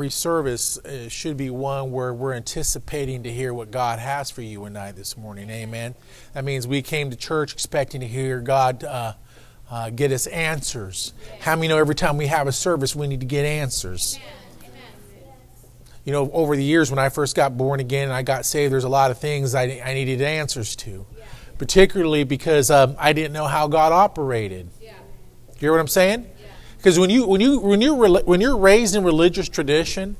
[0.00, 0.78] Every service
[1.08, 4.92] should be one where we're anticipating to hear what God has for you and I
[4.92, 5.50] this morning.
[5.50, 5.94] Amen.
[6.32, 9.12] That means we came to church expecting to hear God uh,
[9.70, 11.12] uh, get us answers.
[11.40, 14.18] How many know every time we have a service, we need to get answers?
[16.06, 18.72] You know, over the years when I first got born again and I got saved,
[18.72, 21.04] there's a lot of things I, I needed answers to,
[21.58, 24.70] particularly because um, I didn't know how God operated.
[24.80, 24.92] You
[25.58, 26.26] hear what I'm saying?
[26.80, 30.16] Because when you when you when you're when you're raised in religious tradition,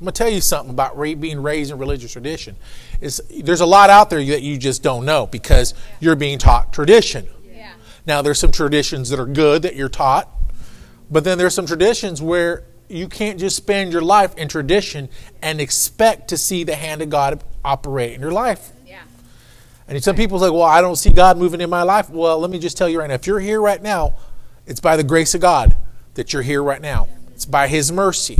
[0.00, 2.56] I'm gonna tell you something about being raised in religious tradition.
[3.02, 6.72] Is there's a lot out there that you just don't know because you're being taught
[6.72, 7.28] tradition.
[7.52, 7.72] Yeah.
[8.06, 10.30] Now there's some traditions that are good that you're taught,
[11.10, 15.10] but then there's some traditions where you can't just spend your life in tradition
[15.42, 18.70] and expect to see the hand of God operate in your life.
[18.86, 19.02] Yeah.
[19.86, 22.48] And some people say, "Well, I don't see God moving in my life." Well, let
[22.48, 24.14] me just tell you right now: if you're here right now,
[24.66, 25.76] it's by the grace of God
[26.18, 27.06] that you're here right now.
[27.32, 28.38] It's by His mercy.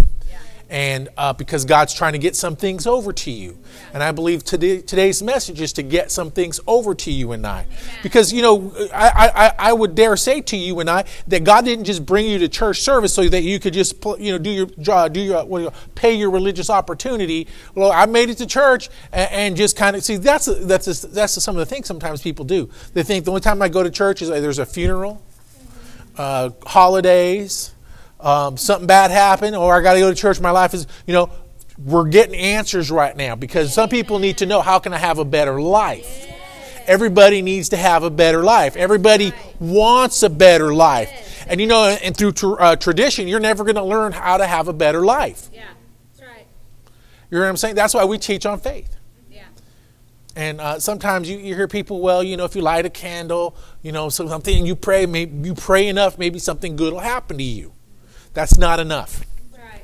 [0.69, 3.57] And uh, because God's trying to get some things over to you.
[3.95, 7.47] And I believe today, today's message is to get some things over to you and
[7.47, 7.65] I.
[8.03, 11.65] Because, you know, I, I, I would dare say to you and I that God
[11.65, 14.51] didn't just bring you to church service so that you could just, you know, do
[14.51, 14.67] your,
[15.09, 17.47] do your, pay your religious opportunity.
[17.75, 21.43] Well, I made it to church and, and just kind of, see, that's, that's, that's
[21.43, 22.69] some of the things sometimes people do.
[22.93, 25.23] They think the only time I go to church is there's a funeral
[26.19, 27.73] uh, holidays,
[28.21, 30.41] um, something bad happened, or I got to go to church.
[30.41, 31.31] My life is, you know,
[31.79, 35.19] we're getting answers right now because some people need to know how can I have
[35.19, 36.27] a better life.
[36.87, 38.75] Everybody needs to have a better life.
[38.75, 41.45] Everybody wants a better life.
[41.47, 44.69] And you know, and through uh, tradition, you're never going to learn how to have
[44.69, 45.49] a better life.
[45.53, 45.65] Yeah,
[46.17, 46.47] that's right.
[47.31, 47.75] You know what I'm saying?
[47.75, 48.98] That's why we teach on faith.
[50.39, 53.57] And uh, sometimes you, you hear people, well, you know, if you light a candle,
[53.83, 57.43] you know, something you pray, maybe you pray enough, maybe something good will happen to
[57.43, 57.73] you.
[58.35, 59.25] That's not enough.
[59.53, 59.83] Right.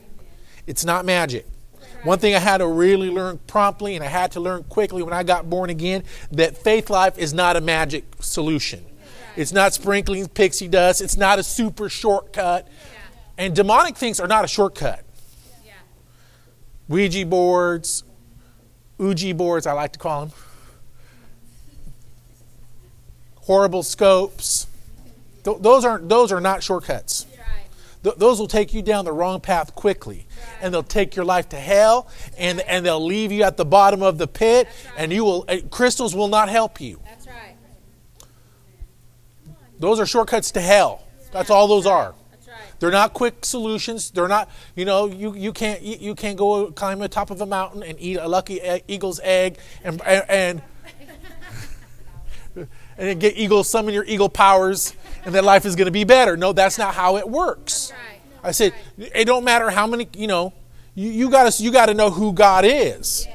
[0.68, 1.44] It's not magic.
[1.74, 2.06] Right.
[2.06, 5.12] One thing I had to really learn promptly, and I had to learn quickly when
[5.12, 8.84] I got born again, that faith life is not a magic solution.
[8.84, 9.02] Right.
[9.34, 11.00] It's not sprinkling pixie dust.
[11.00, 12.68] It's not a super shortcut.
[12.68, 13.00] Yeah.
[13.38, 15.04] And demonic things are not a shortcut.
[15.66, 15.72] Yeah.
[16.86, 18.04] Ouija boards,
[18.98, 20.36] Ouija boards, I like to call them.
[23.36, 24.66] Horrible scopes.
[25.44, 27.26] Th- those aren't those are not shortcuts.
[28.02, 30.26] Th- those will take you down the wrong path quickly,
[30.60, 34.02] and they'll take your life to hell, and and they'll leave you at the bottom
[34.02, 37.00] of the pit, and you will uh, crystals will not help you.
[37.04, 37.56] That's right.
[39.78, 41.02] Those are shortcuts to hell.
[41.32, 42.14] That's all those are.
[42.84, 44.10] They're not quick solutions.
[44.10, 47.46] They're not, you know, you, you can't you can't go climb the top of a
[47.46, 50.62] mountain and eat a lucky eagle's egg and and
[52.54, 52.68] and,
[52.98, 56.36] and get eagle summon your eagle powers and that life is going to be better.
[56.36, 57.90] No, that's not how it works.
[58.42, 60.52] I said it don't matter how many, you know,
[60.94, 63.26] you, you got to you got to know who God is.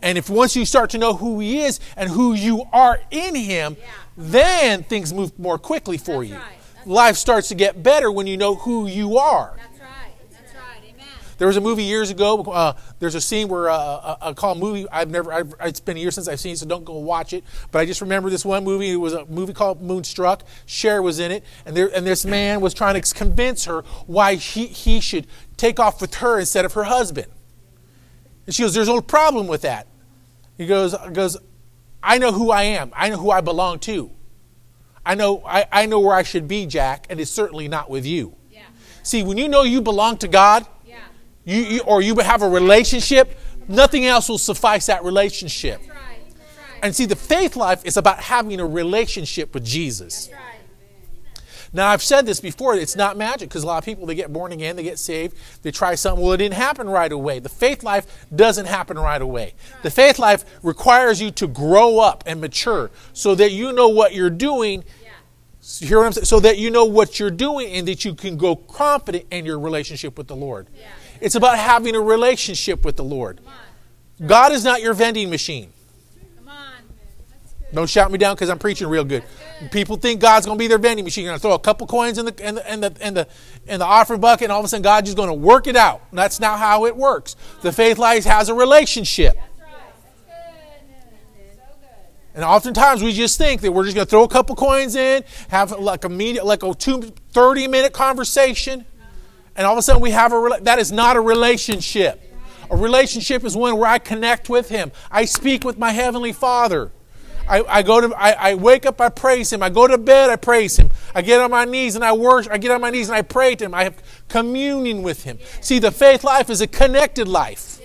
[0.00, 3.34] And if once you start to know who He is and who you are in
[3.34, 3.76] Him,
[4.16, 6.38] then things move more quickly for you
[6.86, 9.54] life starts to get better when you know who you are.
[9.56, 10.12] That's right.
[10.30, 10.82] That's right.
[10.88, 11.06] Amen.
[11.38, 12.42] There was a movie years ago.
[12.42, 14.86] Uh, there's a scene where uh, uh I call movie.
[14.90, 15.32] I've never.
[15.32, 17.44] I've, it's been a year since I've seen it, so don't go watch it.
[17.70, 18.90] But I just remember this one movie.
[18.90, 20.42] It was a movie called Moonstruck.
[20.66, 24.36] Cher was in it, and there and this man was trying to convince her why
[24.36, 25.26] he he should
[25.56, 27.28] take off with her instead of her husband.
[28.46, 29.86] And she goes, "There's no problem with that."
[30.58, 31.36] He goes, "Goes,
[32.02, 32.92] I know who I am.
[32.94, 34.10] I know who I belong to."
[35.04, 38.06] I know, I, I know where I should be, Jack, and it's certainly not with
[38.06, 38.36] you.
[38.50, 38.62] Yeah.
[39.02, 40.98] See, when you know you belong to God, yeah.
[41.44, 45.80] you, you, or you have a relationship, nothing else will suffice that relationship.
[45.80, 45.98] That's right.
[46.26, 46.80] That's right.
[46.82, 50.30] And see, the faith life is about having a relationship with Jesus.
[50.32, 50.51] Right.
[51.74, 54.30] Now, I've said this before, it's not magic because a lot of people, they get
[54.32, 56.22] born again, they get saved, they try something.
[56.22, 57.38] Well, it didn't happen right away.
[57.38, 59.54] The faith life doesn't happen right away.
[59.82, 64.14] The faith life requires you to grow up and mature so that you know what
[64.14, 64.84] you're doing.
[65.78, 66.26] You hear what I'm saying?
[66.26, 69.58] So that you know what you're doing and that you can go confident in your
[69.58, 70.68] relationship with the Lord.
[70.76, 70.88] Yeah.
[71.20, 73.40] It's about having a relationship with the Lord.
[74.26, 75.72] God is not your vending machine.
[77.72, 79.24] Don't shout me down because I'm preaching real good.
[79.70, 81.24] People think God's going to be their vending machine.
[81.24, 83.28] You're going to throw a couple coins in the in the in the in the,
[83.66, 85.76] in the offering bucket, and all of a sudden God's just going to work it
[85.76, 86.02] out.
[86.12, 87.34] That's not how it works.
[87.62, 89.36] The faith life has a relationship.
[92.34, 95.22] And oftentimes we just think that we're just going to throw a couple coins in,
[95.48, 97.02] have like a media, like a two,
[97.32, 98.86] 30 minute conversation,
[99.54, 102.20] and all of a sudden we have a that is not a relationship.
[102.70, 104.92] A relationship is one where I connect with Him.
[105.10, 106.90] I speak with my heavenly Father.
[107.48, 109.62] I, I go to I, I wake up, I praise him.
[109.62, 110.90] I go to bed, I praise him.
[111.14, 112.52] I get on my knees and I worship.
[112.52, 113.74] I get on my knees and I pray to him.
[113.74, 115.38] I have communion with him.
[115.60, 117.80] See, the faith life is a connected life.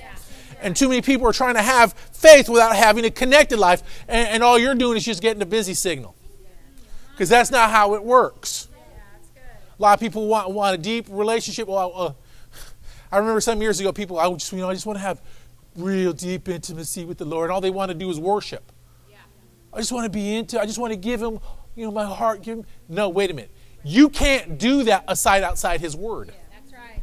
[0.61, 4.27] And too many people are trying to have faith without having a connected life, and,
[4.27, 6.15] and all you're doing is just getting a busy signal.
[7.11, 8.67] Because that's not how it works.
[9.77, 11.67] A lot of people want, want a deep relationship.
[11.67, 12.13] Well, uh,
[13.11, 15.21] I remember some years ago, people, I just, you know, I just want to have
[15.75, 17.45] real deep intimacy with the Lord.
[17.45, 18.71] And all they want to do is worship.
[19.77, 20.59] I just want to be into.
[20.59, 21.39] I just want to give him,
[21.75, 22.41] you know, my heart.
[22.41, 22.65] Give him.
[22.89, 23.51] No, wait a minute.
[23.83, 26.33] You can't do that aside outside His Word.
[26.51, 26.99] That's right.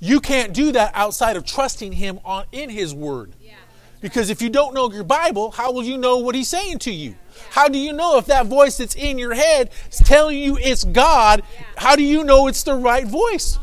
[0.00, 3.34] You can't do that outside of trusting Him on in His Word.
[3.40, 3.52] Yeah,
[4.00, 6.90] because if you don't know your Bible, how will you know what He's saying to
[6.90, 7.14] you?
[7.50, 10.82] How do you know if that voice that's in your head is telling you it's
[10.82, 11.42] God?
[11.76, 13.58] How do you know it's the right voice?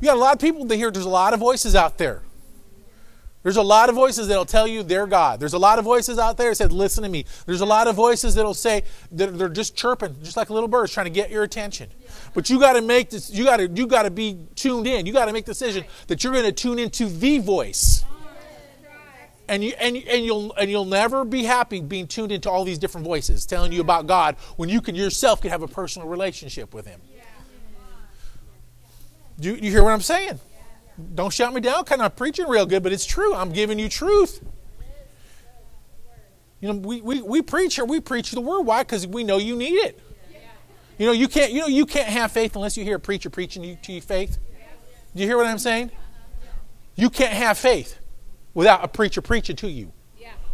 [0.00, 2.23] You got a lot of people that hear there's a lot of voices out there.
[3.44, 5.38] There's a lot of voices that'll tell you they're God.
[5.38, 7.26] There's a lot of voices out there that said, listen to me.
[7.44, 10.92] There's a lot of voices that'll say that they're just chirping, just like little birds
[10.92, 11.90] trying to get your attention.
[12.32, 15.04] But you gotta make this, you gotta you gotta be tuned in.
[15.04, 18.02] You gotta make the decision that you're gonna tune into the voice.
[19.46, 22.78] And you and, and you'll and you'll never be happy being tuned into all these
[22.78, 26.72] different voices telling you about God when you can yourself can have a personal relationship
[26.72, 27.02] with Him.
[29.38, 30.40] Do you, you hear what I'm saying?
[31.14, 33.34] Don't shout me down, kind of preaching real good, but it's true.
[33.34, 34.42] I'm giving you truth.
[36.60, 38.62] You know, we, we, we preach here, we preach the word.
[38.62, 38.82] Why?
[38.82, 40.00] Because we know you need it.
[40.98, 43.28] You know, you can't you know you can't have faith unless you hear a preacher
[43.28, 44.38] preaching to you faith.
[45.14, 45.90] Do you hear what I'm saying?
[46.94, 47.98] You can't have faith
[48.54, 49.92] without a preacher preaching to you.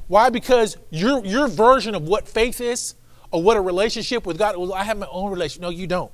[0.09, 0.31] Why?
[0.31, 2.95] Because your your version of what faith is
[3.31, 4.57] or what a relationship with God.
[4.57, 5.63] Well, I have my own relationship.
[5.63, 6.11] No, you don't.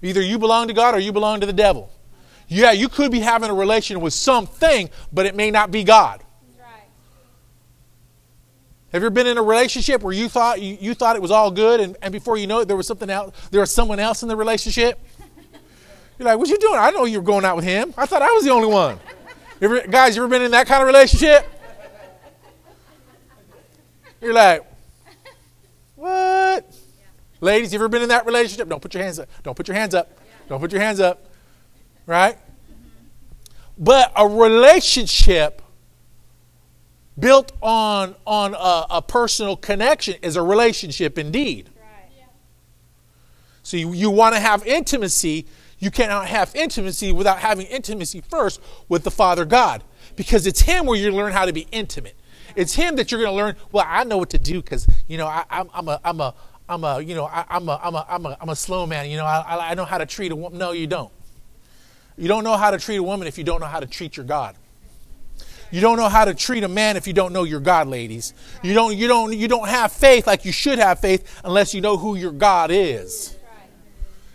[0.00, 1.90] Either you belong to God or you belong to the devil.
[2.48, 6.24] Yeah, you could be having a relation with something, but it may not be God.
[8.90, 11.30] Have you ever been in a relationship where you thought you, you thought it was
[11.30, 13.98] all good, and, and before you know it, there was something else, there was someone
[13.98, 14.98] else in the relationship?
[16.18, 16.78] You're like, what you doing?
[16.78, 17.92] I know you were going out with him.
[17.98, 18.98] I thought I was the only one.
[19.60, 21.46] You ever, guys, you ever been in that kind of relationship?
[24.22, 24.64] You're like,
[25.94, 26.64] what?
[26.64, 27.04] Yeah.
[27.42, 28.70] Ladies, you ever been in that relationship?
[28.70, 29.28] Don't put your hands up.
[29.42, 30.10] Don't put your hands up.
[30.10, 30.32] Yeah.
[30.48, 31.28] Don't put your hands up
[32.08, 32.38] right?
[33.76, 35.62] But a relationship
[37.16, 41.70] built on, on a, a personal connection is a relationship indeed.
[43.62, 45.46] So you, you want to have intimacy.
[45.78, 49.84] You cannot have intimacy without having intimacy first with the Father God.
[50.16, 52.16] Because it's Him where you learn how to be intimate.
[52.56, 55.18] It's Him that you're going to learn, well, I know what to do because, you
[55.18, 56.34] know, I, am I'm a, I'm a,
[56.70, 59.10] I'm a, you know, I, am a, I'm a, I'm a, I'm a slow man.
[59.10, 60.58] You know, I, I know how to treat a woman.
[60.58, 61.12] No, you don't.
[62.18, 64.16] You don't know how to treat a woman if you don't know how to treat
[64.16, 64.56] your God.
[65.70, 68.32] You don't know how to treat a man if you don't know your God, ladies.
[68.62, 71.80] You don't, you don't, you don't have faith like you should have faith unless you
[71.80, 73.36] know who your God is.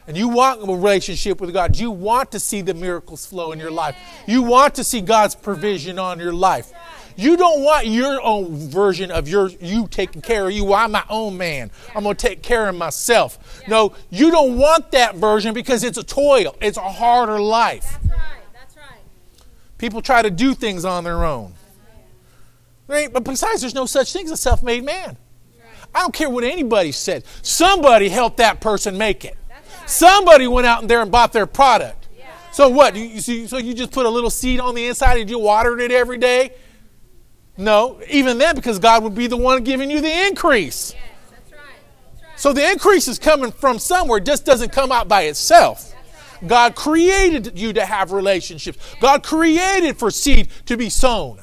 [0.07, 1.77] And you want a relationship with God.
[1.77, 3.95] You want to see the miracles flow in your life.
[4.27, 6.71] You want to see God's provision on your life.
[7.15, 10.73] You don't want your own version of your you taking care of you.
[10.73, 11.71] I'm my own man.
[11.95, 13.63] I'm going to take care of myself.
[13.67, 16.55] No, you don't want that version because it's a toil.
[16.61, 17.99] It's a harder life.
[18.01, 18.19] That's right.
[18.53, 18.99] That's right.
[19.77, 21.53] People try to do things on their own.
[22.87, 23.11] Right?
[23.11, 25.17] But besides, there's no such thing as a self-made man.
[25.95, 27.23] I don't care what anybody said.
[27.41, 29.37] Somebody helped that person make it.
[29.85, 32.07] Somebody went out there and bought their product.
[32.51, 32.95] So what?
[32.95, 35.91] You, so you just put a little seed on the inside and you watered it
[35.91, 36.51] every day?
[37.57, 40.93] No, even then, because God would be the one giving you the increase.
[40.93, 41.59] Yes, that's right.
[42.13, 42.39] That's right.
[42.39, 45.93] So the increase is coming from somewhere, it just doesn't come out by itself.
[46.41, 46.49] Right.
[46.49, 48.77] God created you to have relationships.
[48.99, 51.39] God created for seed to be sown,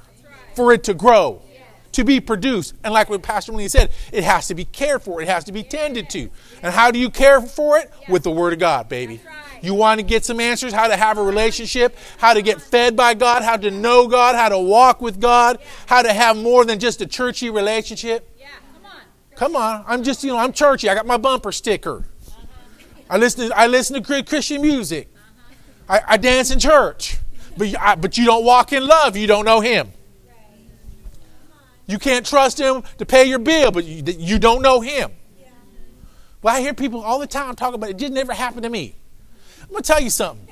[0.54, 1.62] for it to grow, yes.
[1.92, 2.74] to be produced.
[2.82, 5.52] And like what Pastor Lee said, it has to be cared for, it has to
[5.52, 6.28] be tended to.
[6.62, 7.90] And how do you care for it?
[8.08, 9.20] With the Word of God, baby.
[9.62, 12.96] You want to get some answers, how to have a relationship, how to get fed
[12.96, 16.64] by God, how to know God, how to walk with God, how to have more
[16.64, 18.28] than just a churchy relationship.
[18.38, 19.00] Yeah, come on.
[19.36, 19.84] Come on.
[19.86, 20.88] I'm just, you know, I'm churchy.
[20.88, 22.06] I got my bumper sticker.
[23.08, 25.12] I listen to, I listen to Christian music.
[25.88, 27.16] I, I dance in church.
[27.56, 29.16] But, I, but you don't walk in love.
[29.16, 29.90] You don't know Him.
[31.86, 35.10] You can't trust Him to pay your bill, but you, you don't know Him.
[36.40, 37.92] Well, I hear people all the time talk about it.
[37.92, 38.94] It did never happen to me.
[39.70, 40.48] I'm going to tell you something.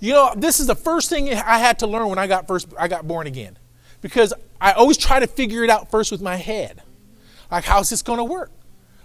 [0.00, 2.72] You know, this is the first thing I had to learn when I got first
[2.78, 3.58] I got born again.
[4.00, 6.82] Because I always try to figure it out first with my head.
[7.50, 8.50] Like how's this going to work?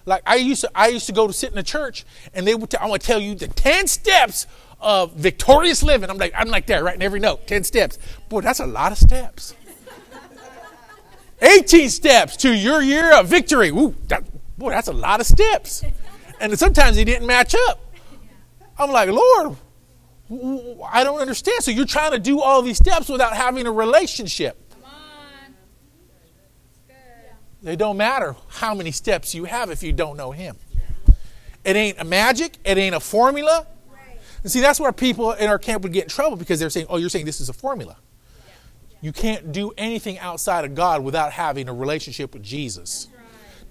[0.05, 2.55] Like I used to I used to go to sit in a church and they
[2.55, 4.47] would t- I want to tell you the 10 steps
[4.79, 6.09] of victorious living.
[6.09, 7.99] I'm like I'm like that writing every note, 10 steps.
[8.29, 9.53] Boy, that's a lot of steps.
[11.41, 13.67] 18 steps to your year of victory.
[13.69, 14.23] Ooh, that,
[14.57, 15.83] boy, that's a lot of steps.
[16.39, 17.84] And sometimes they didn't match up.
[18.77, 19.55] I'm like, Lord,
[20.91, 21.63] I don't understand.
[21.63, 24.61] So you're trying to do all these steps without having a relationship.
[27.61, 30.55] They don't matter how many steps you have if you don't know Him.
[31.63, 32.57] It ain't a magic.
[32.63, 33.65] It ain't a formula.
[34.43, 36.85] And see, that's where people in our camp would get in trouble because they're saying,
[36.89, 37.97] "Oh, you're saying this is a formula."
[39.01, 43.07] You can't do anything outside of God without having a relationship with Jesus.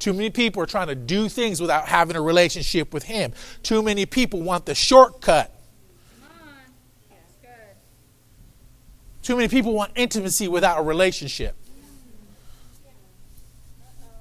[0.04, 3.32] Too many people are trying to do things without having a relationship with Him.
[3.62, 5.50] Too many people want the shortcut.
[9.22, 11.56] Too many people want intimacy without a relationship.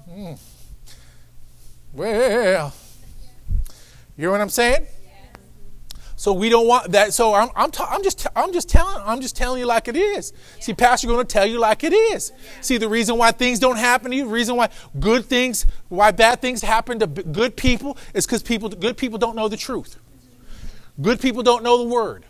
[0.09, 0.39] Mm.
[1.91, 2.73] Well,
[4.15, 4.87] you hear what I'm saying?
[6.23, 7.13] So we don't want that.
[7.13, 9.97] So I'm, I'm, ta- I'm just, I'm just telling, I'm just telling you like it
[9.97, 10.31] is.
[10.31, 10.63] Yeah.
[10.63, 12.31] See, Pastor, going to tell you like it is.
[12.31, 12.61] Yeah.
[12.61, 14.69] See, the reason why things don't happen to you, the reason why
[15.01, 19.17] good things, why bad things happen to b- good people, is because people, good people
[19.17, 19.99] don't know the truth.
[21.01, 22.23] Good people don't know the word.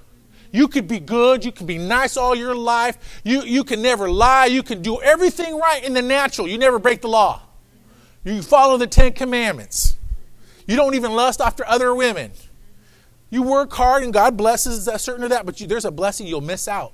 [0.51, 4.09] You could be good, you can be nice all your life, you, you can never
[4.09, 6.47] lie, you can do everything right in the natural.
[6.47, 7.43] You never break the law.
[8.23, 9.97] You follow the Ten Commandments.
[10.65, 12.31] You don't even lust after other women.
[13.33, 16.27] You work hard and God blesses that certain of that, but you, there's a blessing
[16.27, 16.93] you'll miss out.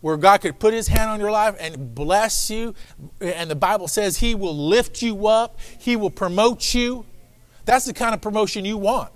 [0.00, 2.72] Where God could put his hand on your life and bless you.
[3.20, 7.04] And the Bible says he will lift you up, he will promote you.
[7.64, 9.10] That's the kind of promotion you want.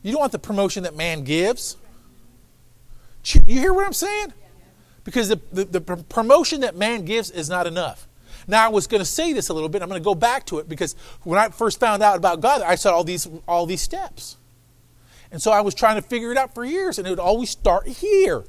[0.00, 1.76] You don't want the promotion that man gives.
[3.46, 4.32] You hear what I'm saying?
[5.04, 8.08] Because the, the, the promotion that man gives is not enough.
[8.48, 9.82] Now, I was going to say this a little bit.
[9.82, 12.62] I'm going to go back to it because when I first found out about God,
[12.62, 14.38] I saw all these, all these steps.
[15.36, 17.50] And so I was trying to figure it out for years, and it would always
[17.50, 18.46] start here,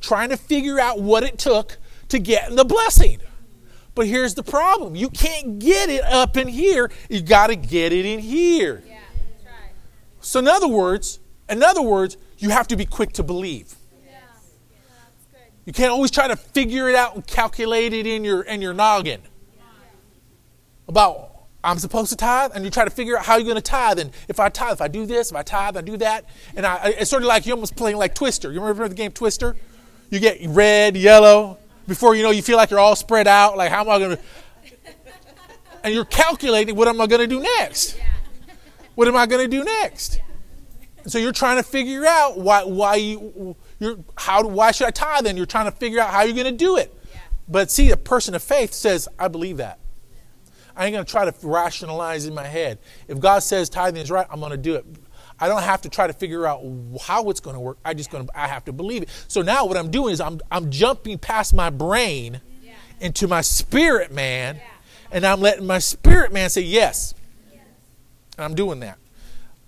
[0.00, 1.76] trying to figure out what it took
[2.08, 3.20] to get the blessing.
[3.94, 7.92] But here's the problem you can't get it up in here, you got to get
[7.92, 8.82] it in here.
[8.86, 8.94] Yeah,
[9.44, 9.74] right.
[10.22, 11.20] So, in other words,
[11.50, 13.74] in other words, you have to be quick to believe.
[15.66, 18.72] You can't always try to figure it out and calculate it in your in your
[18.72, 19.20] noggin
[20.88, 21.29] about
[21.62, 23.98] I'm supposed to tithe, and you try to figure out how you're going to tithe.
[23.98, 26.24] And if I tithe, if I do this, if I tithe, I do that.
[26.56, 28.50] And I, it's sort of like you're almost playing like Twister.
[28.50, 29.56] You remember the game Twister?
[30.08, 31.58] You get red, yellow.
[31.86, 33.56] Before you know, you feel like you're all spread out.
[33.56, 34.22] Like, how am I going to?
[35.84, 37.98] And you're calculating what am I going to do next?
[38.94, 40.20] What am I going to do next?
[41.02, 44.90] And so you're trying to figure out why, why you, you're, how, why should I
[44.90, 45.26] tithe?
[45.26, 46.94] And you're trying to figure out how you're going to do it.
[47.48, 49.78] But see, a person of faith says, I believe that.
[50.76, 52.78] I ain't going to try to rationalize in my head.
[53.08, 54.84] If God says tithing is right, I'm going to do it.
[55.40, 56.62] I don't have to try to figure out
[57.00, 57.78] how it's going to work.
[57.84, 59.08] I just going to I have to believe it.
[59.26, 62.72] So now what I'm doing is I'm I'm jumping past my brain yeah.
[63.00, 64.62] into my spirit man, yeah.
[65.10, 67.14] and I'm letting my spirit man say yes.
[67.50, 67.62] yes.
[68.36, 68.98] And I'm doing that.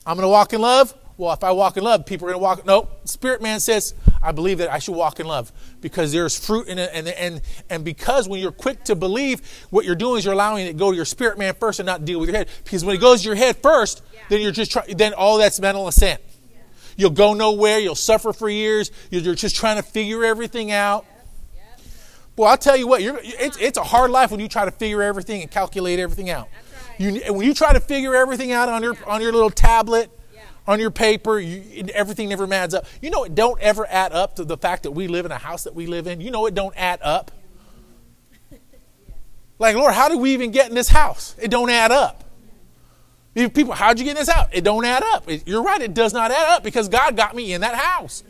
[0.04, 0.94] I'm going to walk in love.
[1.16, 2.66] Well, if I walk in love, people are going to walk.
[2.66, 6.68] No, spirit man says I believe that I should walk in love because there's fruit
[6.68, 6.90] in it.
[6.92, 10.66] And, and, and because when you're quick to believe, what you're doing is you're allowing
[10.66, 12.48] it to go to your spirit man first and not deal with your head.
[12.64, 14.20] Because when it goes to your head first, yeah.
[14.28, 16.20] then you're just trying, then all that's mental assent.
[16.52, 16.60] Yeah.
[16.96, 17.78] You'll go nowhere.
[17.78, 18.90] You'll suffer for years.
[19.10, 21.06] You're just trying to figure everything out.
[22.36, 25.02] Well, I'll tell you what, it's, it's a hard life when you try to figure
[25.02, 26.48] everything and calculate everything out.
[26.98, 27.26] Right.
[27.26, 30.10] You, when you try to figure everything out on your, on your little tablet,
[30.66, 31.38] on your paper.
[31.38, 32.86] You, everything never adds up.
[33.00, 35.38] You know, it don't ever add up to the fact that we live in a
[35.38, 36.20] house that we live in.
[36.20, 37.30] You know, it don't add up.
[39.58, 41.36] Like, Lord, how did we even get in this house?
[41.40, 42.24] It don't add up.
[43.34, 44.48] People, how'd you get this out?
[44.52, 45.24] It don't add up.
[45.46, 48.24] You're right, it does not add up because God got me in that house.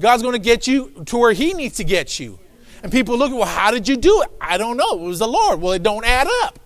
[0.00, 2.38] God's going to get you to where He needs to get you.
[2.82, 4.30] And people look at, well, how did you do it?
[4.40, 4.92] I don't know.
[4.92, 5.60] It was the Lord.
[5.60, 6.60] Well, it don't add up.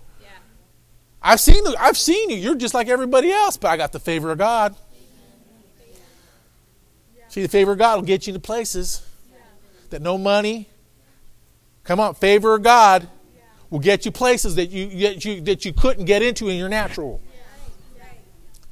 [1.23, 2.35] I've seen the, I've seen you.
[2.35, 4.75] You're just like everybody else, but I got the favor of God.
[7.29, 9.01] See, the favor of God will get you to places
[9.89, 10.67] that no money.
[11.83, 13.07] Come on, favor of God
[13.69, 16.69] will get you places that you, that you that you couldn't get into in your
[16.69, 17.21] natural.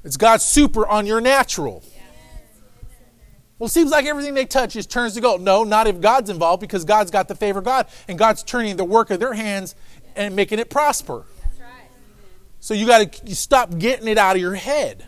[0.04, 1.84] It's God's super on your natural.
[3.58, 5.42] Well, it seems like everything they touch is turns to gold.
[5.42, 8.76] No, not if God's involved, because God's got the favor of God, and God's turning
[8.76, 9.76] the work of their hands
[10.16, 11.26] and making it prosper.
[12.62, 15.06] So you got to stop getting it out of your head.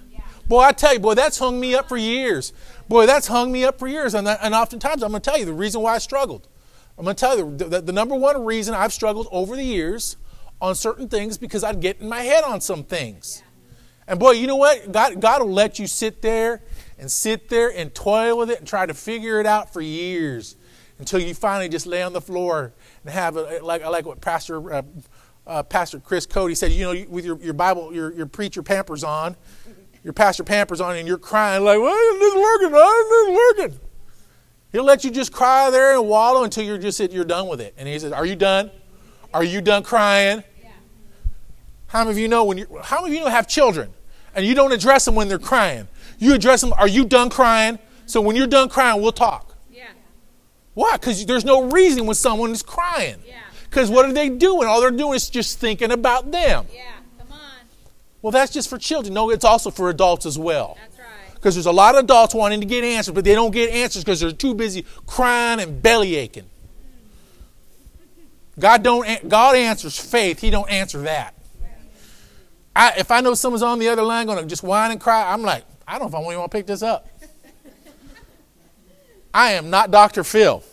[0.47, 2.51] Boy, I tell you, boy, that's hung me up for years.
[2.89, 4.13] Boy, that's hung me up for years.
[4.13, 6.49] And, that, and oftentimes, I'm going to tell you the reason why I struggled.
[6.97, 9.63] I'm going to tell you the, the, the number one reason I've struggled over the
[9.63, 10.17] years
[10.59, 13.41] on certain things because I'd get in my head on some things.
[14.07, 14.91] And boy, you know what?
[14.91, 16.61] God, God will let you sit there
[16.99, 20.57] and sit there and toil with it and try to figure it out for years.
[20.99, 24.21] until you finally just lay on the floor and have a, like I like what
[24.21, 24.81] Pastor uh,
[25.45, 26.71] uh, Pastor Chris Cody said.
[26.71, 29.35] You know, with your, your Bible, your your preacher pampers on,
[30.03, 32.71] your pastor pampers on, and you're crying like, "Why isn't this working?
[32.71, 33.79] Why isn't this working?"
[34.71, 37.73] He'll let you just cry there and wallow until you're just you're done with it.
[37.77, 38.71] And he says, "Are you done?
[39.33, 40.69] Are you done crying?" Yeah.
[41.87, 43.93] How many of you know when you How many of you know have children
[44.35, 45.87] and you don't address them when they're crying?
[46.17, 46.73] You address them.
[46.73, 47.79] Are you done crying?
[48.05, 49.55] So when you're done crying, we'll talk.
[49.71, 49.87] Yeah.
[50.73, 50.93] Why?
[50.93, 53.17] Because there's no reason when someone is crying.
[53.25, 53.39] Yeah.
[53.73, 54.67] Because what are they doing?
[54.67, 56.67] All they're doing is just thinking about them.
[56.71, 56.91] Yeah.
[57.17, 57.39] Come on.
[58.21, 59.15] Well, that's just for children.
[59.15, 60.77] No, it's also for adults as well.
[60.79, 61.33] That's right.
[61.33, 64.03] Because there's a lot of adults wanting to get answers, but they don't get answers
[64.03, 66.45] because they're too busy crying and belly aching.
[68.59, 69.27] God don't.
[69.27, 70.39] God answers faith.
[70.39, 71.33] He don't answer that.
[72.75, 75.33] I, if I know someone's on the other line going to just whine and cry,
[75.33, 77.07] I'm like, I don't know if I want to pick this up.
[79.33, 80.23] I am not Dr.
[80.23, 80.63] Phil.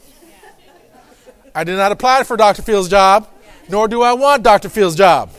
[1.54, 2.62] I did not apply for Dr.
[2.62, 3.28] Phil's job,
[3.68, 4.68] nor do I want Dr.
[4.68, 5.30] Phil's job.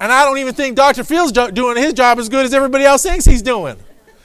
[0.00, 1.04] And I don't even think Dr.
[1.04, 3.76] Fields doing his job as good as everybody else thinks he's doing.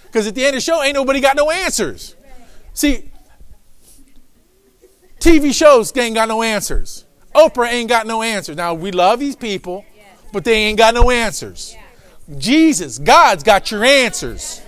[0.05, 2.15] Because at the end of the show, ain't nobody got no answers.
[2.73, 3.09] See,
[5.19, 7.03] TV shows ain't got no answers.
[7.35, 8.55] Oprah ain't got no answers.
[8.55, 9.83] Now, we love these people,
[10.31, 11.75] but they ain't got no answers.
[12.37, 14.61] Jesus, God's got your answers.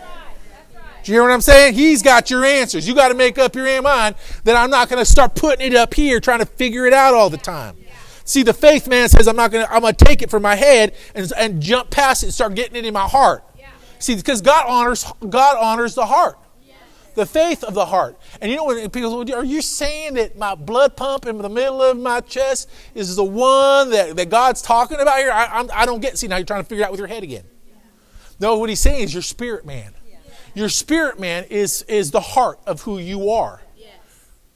[1.08, 1.76] Do you hear what I'm saying?
[1.76, 2.86] He's got your answers.
[2.86, 5.74] You got to make up your mind that I'm not going to start putting it
[5.74, 7.78] up here trying to figure it out all the time.
[8.26, 9.74] See, the faith man says I'm not going to.
[9.74, 12.56] I'm going to take it from my head and, and jump past it and start
[12.56, 13.46] getting it in my heart.
[14.00, 16.38] See, because God honors God honors the heart,
[17.16, 18.20] the faith of the heart.
[18.42, 21.48] And you know when people say, "Are you saying that my blood pump in the
[21.48, 25.68] middle of my chest is the one that, that God's talking about here?" I, I,
[25.84, 26.18] I don't get.
[26.18, 27.46] See, now you're trying to figure it out with your head again.
[28.42, 29.94] No, what he's saying is your spirit man.
[30.58, 33.62] Your spirit man is, is the heart of who you are.
[33.78, 33.92] Yes.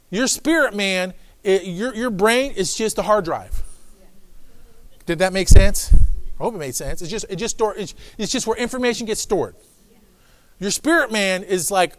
[0.10, 3.62] Your spirit man, it, your, your brain is just a hard drive.
[4.00, 4.08] Yeah.
[5.06, 5.94] Did that make sense?
[5.94, 7.04] I hope it made sense.
[7.04, 9.54] It's just it just store, it's, it's just where information gets stored.
[9.92, 10.00] Yeah.
[10.58, 11.94] Your spirit man is like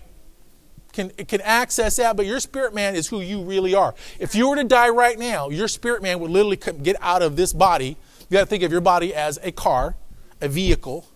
[0.92, 3.94] can can access that, but your spirit man is who you really are.
[4.18, 7.36] If you were to die right now, your spirit man would literally get out of
[7.36, 7.96] this body.
[8.28, 9.94] You got to think of your body as a car,
[10.40, 11.06] a vehicle,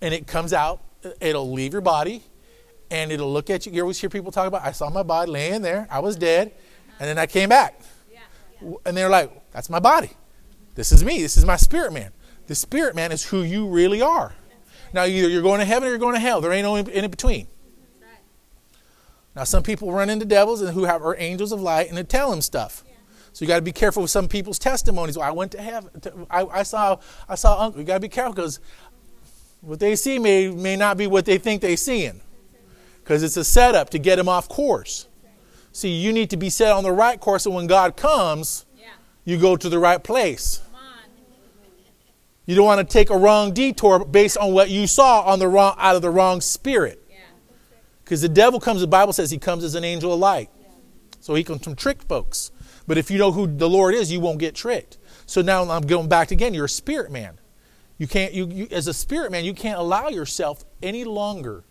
[0.00, 0.82] and it comes out
[1.20, 2.22] it'll leave your body
[2.90, 3.72] and it'll look at you.
[3.72, 6.52] You always hear people talk about, I saw my body laying there, I was dead,
[6.98, 7.80] and then I came back.
[8.86, 10.10] And they're like, that's my body.
[10.74, 11.20] This is me.
[11.20, 12.12] This is my spirit man.
[12.46, 14.34] The spirit man is who you really are.
[14.92, 16.40] Now, either you're going to heaven or you're going to hell.
[16.40, 17.48] There ain't no in between.
[19.34, 22.02] Now, some people run into devils and who have are angels of light and they
[22.02, 22.82] tell them stuff.
[23.36, 25.18] So you got to be careful with some people's testimonies.
[25.18, 25.90] Well, I went to heaven.
[26.30, 27.82] I, I saw I saw uncle.
[27.82, 28.60] You got to be careful because
[29.60, 32.20] what they see may, may not be what they think they're seeing
[33.02, 35.06] because it's a setup to get them off course.
[35.72, 38.64] See, you need to be set on the right course, and when God comes,
[39.24, 40.60] you go to the right place.
[42.46, 45.48] You don't want to take a wrong detour based on what you saw on the
[45.48, 47.02] wrong, out of the wrong spirit.
[48.02, 50.48] Because the devil comes, the Bible says he comes as an angel of light.
[51.20, 52.52] So he can trick folks.
[52.86, 54.96] But if you know who the Lord is, you won't get tricked.
[55.26, 56.54] So now I'm going back again.
[56.54, 57.38] You're a spirit man.
[57.98, 61.64] You can't, you, you, as a spirit man, you can't allow yourself any longer,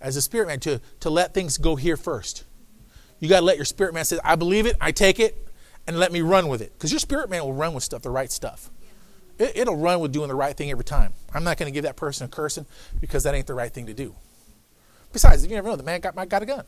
[0.00, 2.44] as a spirit man, to, to let things go here first.
[3.20, 5.48] You got to let your spirit man say, I believe it, I take it,
[5.86, 6.72] and let me run with it.
[6.72, 8.70] Because your spirit man will run with stuff, the right stuff.
[9.38, 11.12] It, will run with doing the right thing every time.
[11.32, 12.66] I'm not going to give that person a cursing
[13.00, 14.14] because that ain't the right thing to do.
[15.12, 16.64] Besides, if you never know, the man got, got a gun.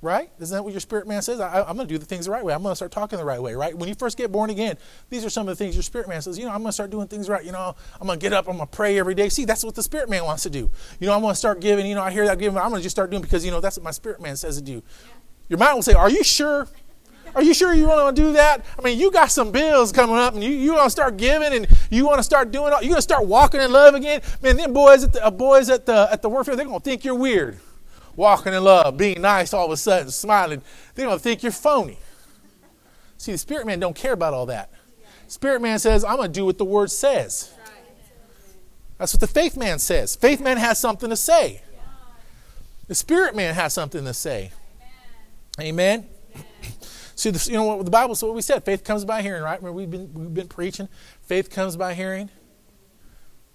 [0.00, 0.30] Right?
[0.38, 1.40] Isn't that what your spirit man says?
[1.40, 2.54] I, am going to do the things the right way.
[2.54, 3.76] I'm going to start talking the right way, right?
[3.76, 4.78] When you first get born again,
[5.10, 6.38] these are some of the things your spirit man says.
[6.38, 7.44] You know, I'm going to start doing things right.
[7.44, 9.28] You know, I'm going to get up, I'm going to pray every day.
[9.28, 10.70] See, that's what the spirit man wants to do.
[11.00, 11.84] You know, I'm going to start giving.
[11.84, 12.56] You know, I hear that giving.
[12.56, 14.54] I'm going to just start doing because, you know, that's what my spirit man says
[14.56, 14.84] to do.
[15.48, 16.68] Your mind will say, Are you sure?
[17.34, 18.64] Are you sure you want to do that?
[18.78, 21.52] I mean, you got some bills coming up, and you, you want to start giving,
[21.52, 22.72] and you want to start doing.
[22.72, 24.22] All, you going to start walking in love again.
[24.42, 26.84] Man, them boys at the uh, boys at the at the warfare, they're going to
[26.84, 27.58] think you're weird
[28.18, 30.60] walking in love, being nice all of a sudden, smiling,
[30.96, 31.98] they don't think you're phony.
[33.16, 34.70] See, the spirit man don't care about all that.
[35.28, 37.54] Spirit man says, I'm going to do what the word says.
[38.98, 40.16] That's what the faith man says.
[40.16, 41.62] Faith man has something to say.
[42.88, 44.50] The spirit man has something to say.
[45.60, 46.08] Amen.
[47.14, 48.16] See, the, you know what the Bible.
[48.16, 49.60] So what we said, faith comes by hearing, right?
[49.60, 50.88] Remember we've been we've been preaching.
[51.22, 52.30] Faith comes by hearing.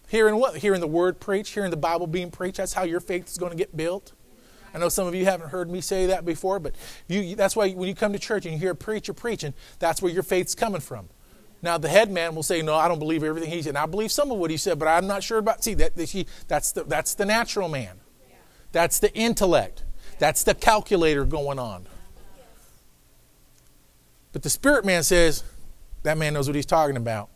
[0.08, 0.58] Hearing what?
[0.58, 1.54] Hearing the word preached.
[1.54, 2.58] Hearing the Bible being preached.
[2.58, 4.14] That's how your faith is going to get built.
[4.74, 6.76] I know some of you haven't heard me say that before, but
[7.08, 10.02] you, that's why when you come to church and you hear a preacher preaching, that's
[10.02, 11.10] where your faith's coming from.
[11.62, 14.12] Now the head man will say, "No, I don't believe everything he said." I believe
[14.12, 15.64] some of what he said, but I'm not sure about.
[15.64, 15.96] See, that
[16.48, 18.02] that's the that's the natural man.
[18.74, 19.84] That's the intellect.
[20.20, 21.88] That's the calculator going on.
[24.34, 25.44] But the spirit man says,
[26.02, 27.30] that man knows what he's talking about.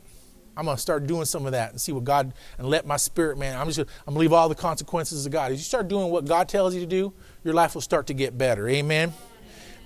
[0.57, 2.97] I'm going to start doing some of that and see what God, and let my
[2.97, 5.51] spirit man, I'm just gonna, I'm to leave all the consequences of God.
[5.51, 8.13] As you start doing what God tells you to do, your life will start to
[8.13, 8.67] get better.
[8.67, 9.13] Amen?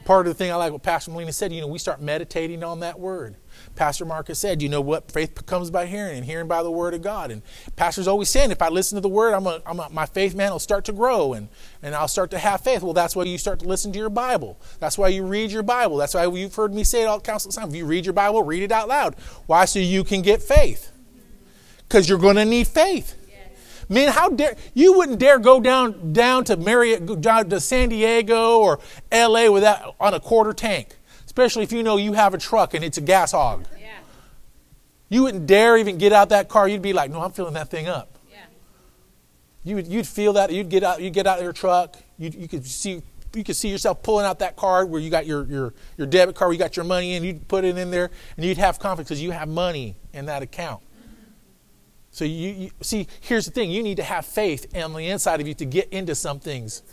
[0.04, 2.64] Part of the thing I like what Pastor Molina said, you know, we start meditating
[2.64, 3.36] on that word.
[3.76, 5.12] Pastor Marcus said, you know what?
[5.12, 7.30] Faith comes by hearing and hearing by the word of God.
[7.30, 7.44] And
[7.76, 10.34] Pastor's always saying, if I listen to the word, I'm, a, I'm a, my faith
[10.34, 11.50] man will start to grow and,
[11.84, 12.82] and I'll start to have faith.
[12.82, 14.60] Well, that's why you start to listen to your Bible.
[14.80, 15.98] That's why you read your Bible.
[15.98, 17.72] That's why you've heard me say it all countless times.
[17.72, 19.16] If you read your Bible, read it out loud.
[19.46, 19.66] Why?
[19.66, 20.92] So you can get faith.
[21.88, 23.21] Because you're going to need faith.
[23.92, 28.60] Man, how dare you wouldn't dare go down down to Murrieta, down to San Diego
[28.60, 28.80] or
[29.12, 29.50] L.A.
[29.52, 30.96] without on a quarter tank
[31.32, 33.66] especially if you know you have a truck and it's a gas hog.
[33.80, 33.88] Yeah.
[35.08, 36.68] You wouldn't dare even get out that car.
[36.68, 38.40] You'd be like, "No, I'm filling that thing up." Yeah.
[39.64, 40.52] You would, you'd feel that.
[40.52, 41.02] You'd get out.
[41.02, 41.96] You get out of your truck.
[42.18, 43.02] You, you could see
[43.34, 46.36] you could see yourself pulling out that card where you got your, your, your debit
[46.36, 48.78] card, where you got your money in, you'd put it in there, and you'd have
[48.78, 50.84] confidence because you have money in that account.
[52.12, 55.42] So you, you, see, here's the thing: you need to have faith on the inside
[55.42, 56.84] of you to get into some things,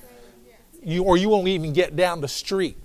[0.83, 2.79] you or you won't even get down the street.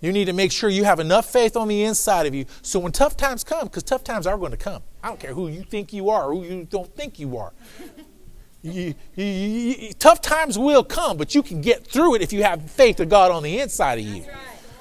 [0.00, 2.78] You need to make sure you have enough faith on the inside of you so
[2.78, 4.82] when tough times come, because tough times are going to come.
[5.02, 7.52] I don't care who you think you are or who you don't think you are.
[8.62, 12.70] You, you, tough times will come, but you can get through it if you have
[12.70, 14.22] faith of God on the inside of you.
[14.22, 14.36] That's right.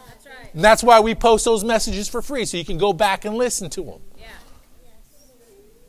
[0.09, 0.53] That's right.
[0.53, 3.35] And that's why we post those messages for free, so you can go back and
[3.35, 4.01] listen to them.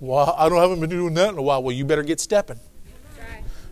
[0.01, 1.63] Well, I don't haven't been doing that in a while.
[1.63, 2.61] Well, you better get stepping.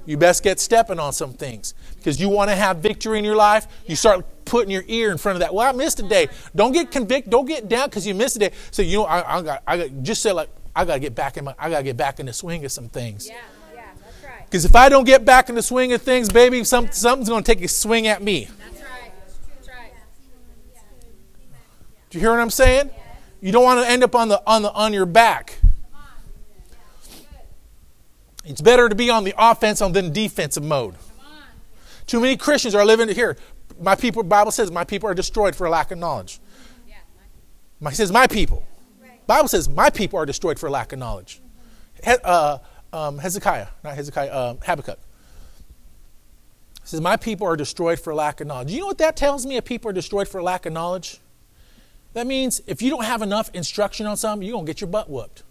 [0.07, 3.35] You best get stepping on some things because you want to have victory in your
[3.35, 3.67] life.
[3.87, 5.53] You start putting your ear in front of that.
[5.53, 6.29] Well, I missed a day.
[6.55, 7.33] Don't get convicted.
[7.33, 8.51] Don't get down because you missed a day.
[8.71, 11.17] So you know, I, I got, I got, just say like, I got to get
[11.17, 13.27] back in my, I got to get back in the swing of some things.
[13.27, 13.35] Yeah,
[13.75, 14.45] yeah, that's right.
[14.45, 17.43] Because if I don't get back in the swing of things, baby, some, something's going
[17.43, 18.45] to take a swing at me.
[18.45, 19.13] That's right.
[19.57, 19.93] That's right.
[22.11, 22.91] Do you hear what I'm saying?
[23.41, 25.59] You don't want to end up on the on the on your back.
[28.47, 30.95] It's better to be on the offense than defensive mode.
[32.07, 33.37] Too many Christians are living here.
[33.81, 36.39] My people, Bible says, my people are destroyed for lack of knowledge.
[37.81, 38.65] My says my people.
[39.27, 41.41] Bible says my people are destroyed for lack of knowledge.
[42.03, 42.59] He, uh,
[42.93, 44.99] um, Hezekiah, not Hezekiah, uh, Habakkuk.
[46.77, 48.71] It says my people are destroyed for lack of knowledge.
[48.71, 49.57] You know what that tells me?
[49.57, 51.19] If people are destroyed for lack of knowledge,
[52.15, 55.11] that means if you don't have enough instruction on something, you're gonna get your butt
[55.11, 55.43] whooped.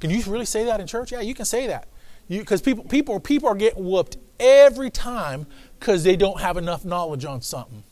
[0.00, 1.12] Can you really say that in church?
[1.12, 1.86] Yeah, you can say that
[2.28, 5.46] because people, people, people are getting whooped every time
[5.78, 7.82] because they don't have enough knowledge on something.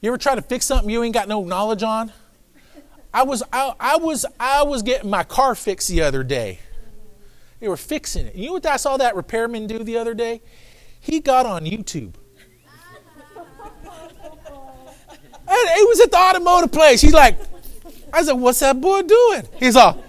[0.00, 2.12] You ever try to fix something you ain't got no knowledge on?
[3.14, 6.58] I was, I, I was, I was getting my car fixed the other day.
[7.60, 8.34] They were fixing it.
[8.34, 10.42] You know what I saw that repairman do the other day?
[10.98, 12.14] He got on YouTube.
[15.46, 17.00] And he was at the automotive place.
[17.00, 17.38] He's like,
[18.12, 19.42] I said, what's that boy doing?
[19.58, 20.02] He's all,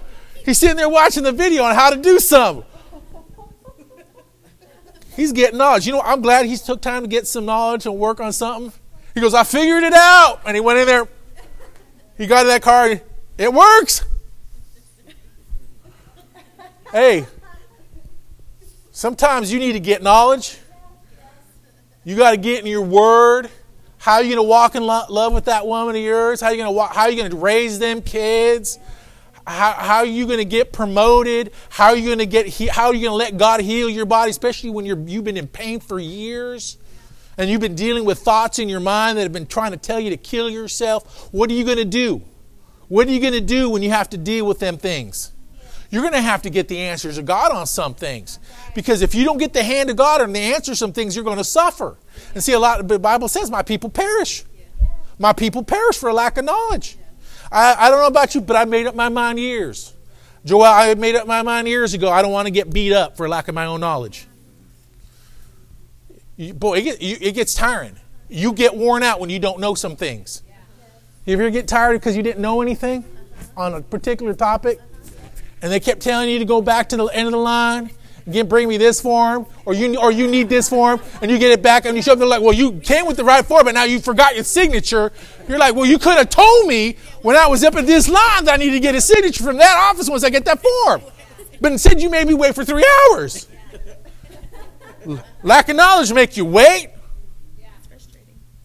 [0.44, 2.64] He's sitting there watching the video on how to do something.
[5.16, 5.86] He's getting knowledge.
[5.86, 8.72] You know, I'm glad he took time to get some knowledge and work on something.
[9.14, 10.40] He goes, I figured it out.
[10.44, 11.08] And he went in there.
[12.18, 13.00] He got in that car.
[13.38, 14.04] It works.
[16.92, 17.26] hey,
[18.90, 20.58] sometimes you need to get knowledge.
[22.04, 23.48] You got to get in your word.
[23.98, 26.40] How are you going to walk in love with that woman of yours?
[26.40, 28.78] How are you going to how are you going to raise them kids?
[29.46, 31.52] How, how are you going to get promoted?
[31.68, 32.70] How are you going to get?
[32.70, 35.36] How are you going to let God heal your body, especially when you're you've been
[35.36, 36.78] in pain for years,
[37.36, 40.00] and you've been dealing with thoughts in your mind that have been trying to tell
[40.00, 41.28] you to kill yourself?
[41.32, 42.22] What are you going to do?
[42.88, 45.32] What are you going to do when you have to deal with them things?
[45.90, 48.38] You're going to have to get the answers of God on some things.
[48.74, 51.24] Because if you don't get the hand of God and the answer some things, you're
[51.24, 51.96] going to suffer.
[52.34, 54.44] And see, a lot the Bible says, My people perish.
[55.18, 56.96] My people perish for a lack of knowledge.
[57.54, 59.94] I, I don't know about you, but I made up my mind years.
[60.44, 62.10] Joel, I made up my mind years ago.
[62.10, 64.26] I don't want to get beat up for lack of my own knowledge.
[66.36, 67.96] You, boy, it, get, you, it gets tiring.
[68.28, 70.42] You get worn out when you don't know some things.
[71.26, 73.04] You ever get tired because you didn't know anything
[73.56, 74.80] on a particular topic?
[75.62, 77.90] And they kept telling you to go back to the end of the line
[78.26, 81.50] Again, bring me this form, or you or you need this form, and you get
[81.50, 82.18] it back, and you show up.
[82.18, 85.12] They're like, well, you came with the right form, but now you forgot your signature.
[85.46, 88.46] You're like, well, you could have told me when I was up at this line
[88.46, 91.02] that I need to get a signature from that office once I get that form.
[91.60, 93.46] But instead, you made me wait for three hours.
[95.42, 96.88] Lack of knowledge make you wait.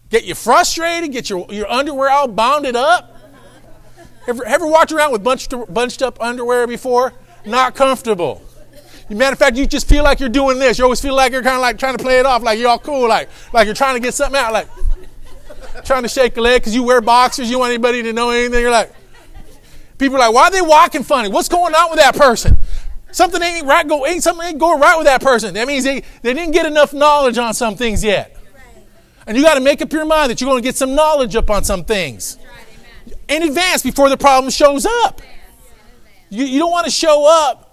[0.08, 1.12] Get you frustrated.
[1.12, 3.16] Get your, your underwear all bounded up.
[4.26, 7.12] Ever, ever walked around with bunched, bunched up underwear before?
[7.44, 8.42] Not comfortable.
[9.10, 10.78] Matter of fact, you just feel like you're doing this.
[10.78, 12.68] You always feel like you're kind of like trying to play it off, like you're
[12.68, 14.68] all cool, like like you're trying to get something out, like
[15.84, 17.50] trying to shake a leg because you wear boxers.
[17.50, 18.60] You want anybody to know anything.
[18.60, 18.94] You're like,
[19.98, 21.28] people are like, why are they walking funny?
[21.28, 22.56] What's going on with that person?
[23.10, 23.86] Something ain't right.
[23.86, 25.54] Go ain't something ain't going right with that person.
[25.54, 28.36] That means they, they didn't get enough knowledge on some things yet.
[29.26, 31.36] And you got to make up your mind that you're going to get some knowledge
[31.36, 32.38] up on some things
[33.28, 35.20] in advance before the problem shows up.
[36.28, 37.69] You, you don't want to show up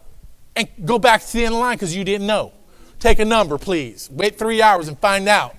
[0.58, 2.52] and go back to the end of the line because you didn't know.
[3.00, 4.10] Take a number, please.
[4.12, 5.56] Wait three hours and find out.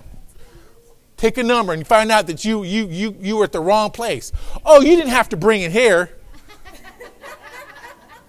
[1.17, 3.91] Take a number and find out that you you you you were at the wrong
[3.91, 4.31] place.
[4.65, 6.11] Oh, you didn't have to bring it here.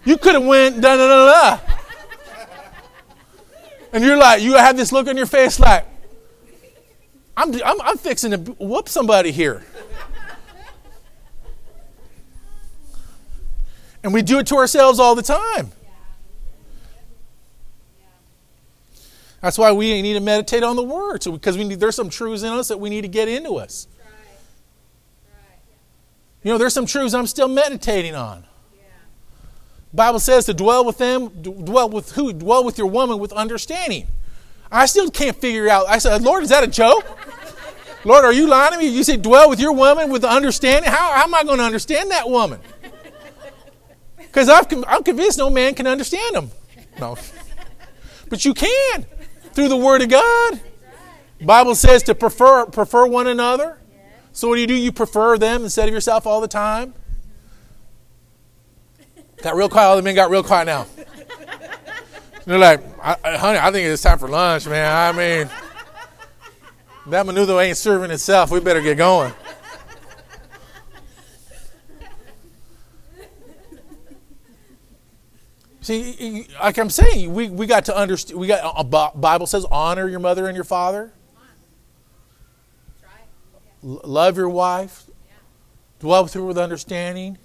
[0.04, 1.60] You could have went da da da da.
[3.92, 5.84] And you're like, you have this look on your face like,
[7.36, 9.64] I'm, I'm, I'm fixing to whoop somebody here.
[14.02, 15.72] And we do it to ourselves all the time.
[19.40, 22.10] That's why we need to meditate on the Word, so because we need, there's some
[22.10, 23.88] truths in us that we need to get into us.
[26.42, 28.44] You know, there's some truths I'm still meditating on.
[29.92, 32.32] Bible says to dwell with them, dwell with who?
[32.32, 34.06] Dwell with your woman with understanding.
[34.70, 35.88] I still can't figure out.
[35.88, 37.04] I said, Lord, is that a joke?
[38.04, 38.86] Lord, are you lying to me?
[38.86, 40.90] You say dwell with your woman with understanding.
[40.90, 42.60] How, how am I going to understand that woman?
[44.18, 46.50] Because I'm convinced no man can understand them.
[47.00, 47.16] No.
[48.28, 49.04] But you can
[49.52, 50.60] through the Word of God.
[51.42, 53.78] Bible says to prefer prefer one another.
[54.32, 54.74] So what do you do?
[54.74, 56.94] You prefer them instead of yourself all the time.
[59.42, 59.88] Got real quiet.
[59.88, 60.86] All the men got real quiet now.
[62.44, 64.94] They're like, I, honey, I think it's time for lunch, man.
[64.94, 65.50] I mean,
[67.06, 68.50] that menudo ain't serving itself.
[68.50, 69.32] We better get going.
[75.90, 78.38] See, like I'm saying, we, we got to understand.
[78.38, 81.12] We got uh, a Bible says honor your mother and your father.
[83.82, 85.06] love your wife.
[85.98, 87.38] Dwell with her with understanding.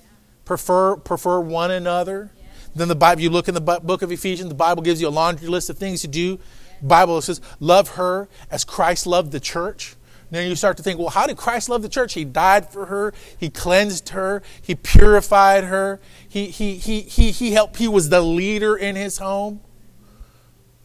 [0.45, 2.29] Prefer prefer one another.
[2.75, 4.49] Then the Bible, you look in the book of Ephesians.
[4.49, 6.38] The Bible gives you a laundry list of things to do.
[6.84, 9.95] Bible says, "Love her as Christ loved the church."
[10.31, 12.13] Then you start to think, well, how did Christ love the church?
[12.13, 13.13] He died for her.
[13.38, 14.41] He cleansed her.
[14.61, 15.99] He purified her.
[16.27, 17.77] He, he, he, he, he helped.
[17.77, 19.61] He was the leader in his home.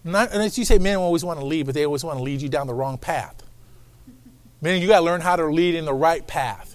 [0.05, 2.23] Not, and as you say, men always want to lead, but they always want to
[2.23, 3.43] lead you down the wrong path.
[4.63, 6.70] Men, you got to learn how to lead in the right path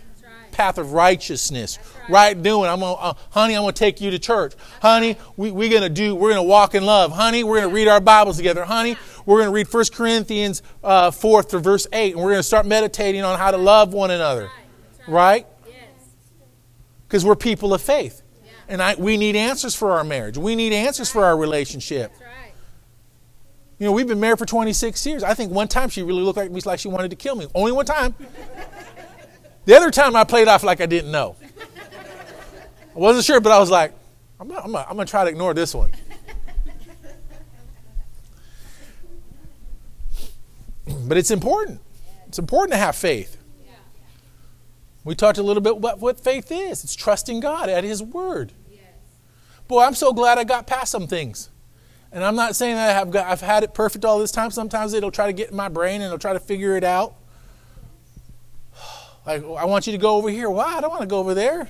[0.55, 2.09] path of righteousness, right.
[2.09, 2.43] right.
[2.43, 2.69] doing.
[2.69, 4.53] I'm gonna, uh, honey, I'm gonna take you to church.
[4.81, 6.15] Honey, we, we're gonna do.
[6.15, 7.11] We're gonna walk in love.
[7.11, 8.63] Honey, we're gonna read our Bibles together.
[8.63, 12.65] Honey, we're gonna read 1 Corinthians uh, 4 to verse 8, and we're gonna start
[12.65, 14.49] meditating on how to love one another.
[15.07, 15.45] Right?
[17.07, 17.27] Because yes.
[17.27, 18.51] we're people of faith, yeah.
[18.69, 20.37] and I, we need answers for our marriage.
[20.37, 21.21] We need answers right.
[21.21, 22.13] for our relationship.
[23.77, 25.21] You know, we've been married for 26 years.
[25.21, 27.47] I think one time she really looked at me like she wanted to kill me.
[27.53, 28.15] Only one time.
[29.65, 31.35] The other time I played off like I didn't know.
[32.95, 33.93] I wasn't sure, but I was like,
[34.39, 35.91] I'm going to try to ignore this one.
[41.07, 41.81] but it's important.
[42.27, 43.37] It's important to have faith.
[45.03, 48.51] We talked a little bit about what faith is it's trusting God at His Word.
[49.67, 51.49] Boy, I'm so glad I got past some things.
[52.11, 54.51] And I'm not saying that I've, got, I've had it perfect all this time.
[54.51, 57.15] Sometimes it'll try to get in my brain and it'll try to figure it out.
[59.25, 60.49] Like, I want you to go over here.
[60.49, 60.75] Why?
[60.77, 61.69] I don't want to go over there.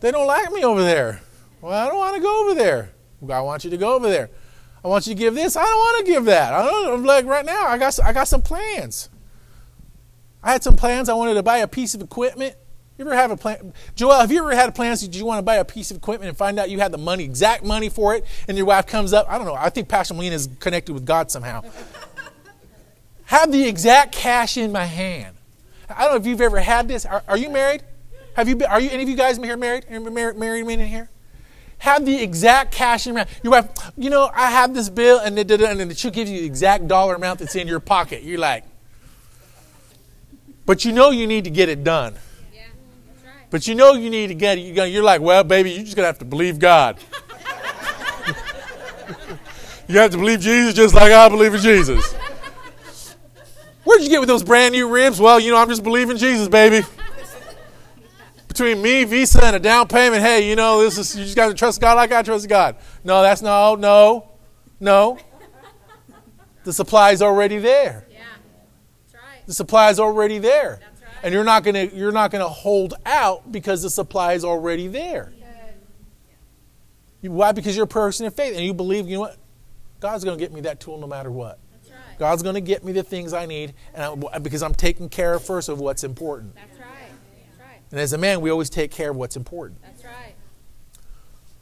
[0.00, 1.20] They don't like me over there.
[1.60, 2.92] Well, I don't want to go over there.
[3.28, 4.30] I want you to go over there.
[4.84, 5.56] I want you to give this.
[5.56, 6.52] I don't want to give that.
[6.52, 7.66] I don't I'm like right now.
[7.66, 9.08] I got I got some plans.
[10.40, 11.08] I had some plans.
[11.08, 12.54] I wanted to buy a piece of equipment.
[12.96, 13.72] You ever have a plan?
[13.96, 15.00] Joel, have you ever had plans?
[15.00, 16.98] Did you want to buy a piece of equipment and find out you had the
[16.98, 19.26] money, exact money for it, and your wife comes up?
[19.28, 19.54] I don't know.
[19.54, 21.62] I think Pastor Molina is connected with God somehow.
[23.24, 25.37] have the exact cash in my hand.
[25.88, 27.06] I don't know if you've ever had this.
[27.06, 27.82] Are, are you married?
[28.36, 29.90] Have you been, are you any of you guys here married?
[29.90, 31.10] Married, married men in here?
[31.78, 33.28] Have the exact cash amount.
[33.42, 36.46] Your wife, you know, I have this bill, and, and then she'll give you the
[36.46, 38.22] exact dollar amount that's in your pocket.
[38.22, 38.64] You're like,
[40.66, 42.14] but you know you need to get it done.
[42.52, 42.62] Yeah,
[43.08, 43.50] that's right.
[43.50, 44.90] But you know you need to get it.
[44.90, 46.98] You're like, well, baby, you're just gonna have to believe God.
[49.88, 52.14] you have to believe Jesus just like I believe in Jesus.
[53.88, 55.18] Where'd you get with those brand new ribs?
[55.18, 56.86] Well, you know, I'm just believing Jesus, baby.
[58.46, 61.48] Between me, Visa, and a down payment, hey, you know, this is you just got
[61.48, 62.76] to trust God like I trust God.
[63.02, 64.28] No, that's no, no,
[64.78, 65.18] no.
[66.64, 68.04] The supply is already there.
[68.10, 68.18] Yeah,
[69.06, 69.46] that's right.
[69.46, 71.10] The supply is already there, that's right.
[71.22, 75.32] and you're not gonna you're not gonna hold out because the supply is already there.
[77.22, 77.52] Why?
[77.52, 79.38] Because you're a person of faith and you believe, you know what?
[79.98, 81.58] God's going to get me that tool no matter what.
[82.18, 85.38] God's going to get me the things I need and I, because I'm taking care
[85.38, 86.54] first of what's important.
[86.54, 86.88] That's right.
[87.46, 87.80] That's right.
[87.90, 89.80] And as a man, we always take care of what's important.
[89.82, 90.34] That's right.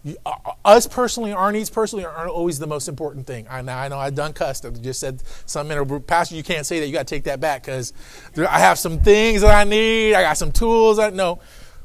[0.03, 3.47] You, uh, us personally, our needs personally aren't always the most important thing.
[3.51, 4.65] I know, I know I've done cussed.
[4.65, 6.87] I just said some minute, Pastor, you can't say that.
[6.87, 7.93] You got to take that back because
[8.37, 10.15] I have some things that I need.
[10.15, 10.99] I got some tools.
[10.99, 11.41] I know.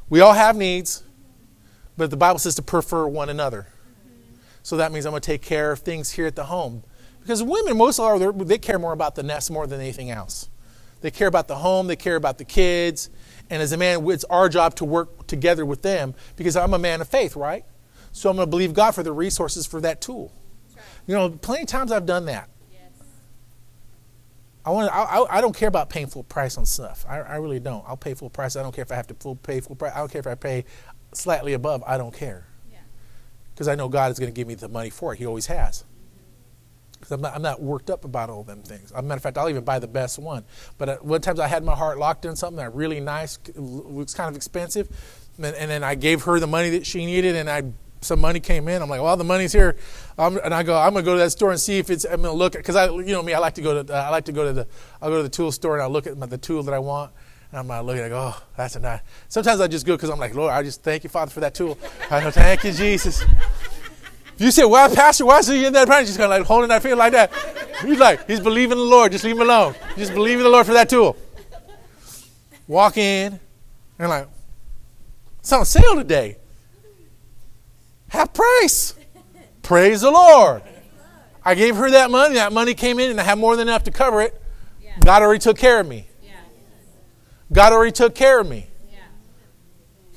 [0.08, 1.02] We all have needs,
[1.96, 3.66] but the Bible says to prefer one another.
[4.62, 6.84] So that means I'm going to take care of things here at the home.
[7.22, 10.48] Because women, most of all, they care more about the nest more than anything else.
[11.00, 13.10] They care about the home, they care about the kids.
[13.50, 16.78] And as a man, it's our job to work together with them because I'm a
[16.78, 17.64] man of faith, right?
[18.12, 20.32] So I'm going to believe God for the resources for that tool.
[20.74, 20.84] Right.
[21.06, 22.48] You know, plenty of times I've done that.
[22.72, 22.80] Yes.
[24.64, 24.92] I want.
[24.94, 27.04] I, I, I don't care about paying full price on stuff.
[27.08, 27.84] I, I really don't.
[27.86, 28.54] I'll pay full price.
[28.56, 29.92] I don't care if I have to full pay full price.
[29.94, 30.64] I don't care if I pay
[31.12, 31.82] slightly above.
[31.86, 32.78] I don't care Yeah.
[33.54, 35.18] because I know God is going to give me the money for it.
[35.18, 35.84] He always has.
[37.12, 38.90] Because I'm not, I'm not worked up about all them things.
[38.90, 40.44] As a matter of fact, I'll even buy the best one.
[40.78, 44.14] But at one times I had my heart locked in something that really nice, was
[44.14, 44.88] kind of expensive,
[45.36, 47.64] and, and then I gave her the money that she needed, and I
[48.00, 48.82] some money came in.
[48.82, 49.76] I'm like, well, the money's here,
[50.18, 52.04] um, and I go, I'm gonna go to that store and see if it's.
[52.04, 54.24] I'm gonna look because I, you know me, I like to go to, I like
[54.24, 54.66] to go to the,
[55.00, 57.12] I'll go to the tool store and I look at the tool that I want.
[57.50, 59.00] And I'm like, looking, go, oh, that's a nice.
[59.28, 61.54] Sometimes I just go because I'm like, Lord, I just thank you, Father, for that
[61.54, 61.76] tool.
[62.10, 63.22] I go, thank you, Jesus.
[64.42, 66.06] You say, well, Pastor, why is he in that praying?
[66.06, 67.32] Just kind of like holding that finger like that.
[67.82, 69.12] He's like, he's believing the Lord.
[69.12, 69.76] Just leave him alone.
[69.96, 71.16] Just believe in the Lord for that tool.
[72.66, 73.38] Walk in,
[74.00, 74.26] and like,
[75.38, 76.38] it's on sale today.
[78.08, 78.96] Half price.
[79.62, 80.62] Praise the Lord.
[81.44, 82.34] I gave her that money.
[82.34, 84.42] That money came in, and I had more than enough to cover it.
[84.82, 84.98] Yeah.
[85.04, 86.08] God already took care of me.
[86.20, 86.32] Yeah.
[87.52, 88.66] God already took care of me.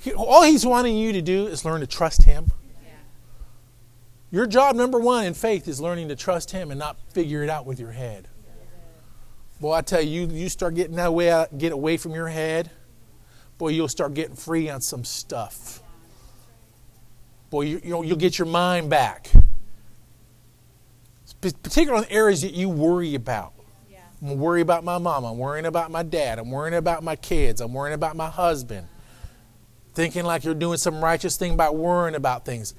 [0.04, 0.14] Yeah.
[0.14, 2.52] All He's wanting you to do is learn to trust Him.
[4.36, 7.50] Your job number one in faith is learning to trust Him and not figure it
[7.50, 8.28] out with your head.
[9.62, 12.70] Boy, I tell you, you start getting that way out, get away from your head.
[13.58, 15.82] Boy, you'll start getting free on some stuff.
[17.50, 19.32] Boy, you, you'll, you'll get your mind back.
[21.40, 23.54] Particularly in areas that you worry about.
[24.22, 25.24] I'm worried about my mom.
[25.24, 26.40] I'm worrying about my dad.
[26.40, 27.62] I'm worrying about my kids.
[27.62, 28.90] I'm worrying about my husband.
[29.94, 32.74] Thinking like you're doing some righteous thing by worrying about things.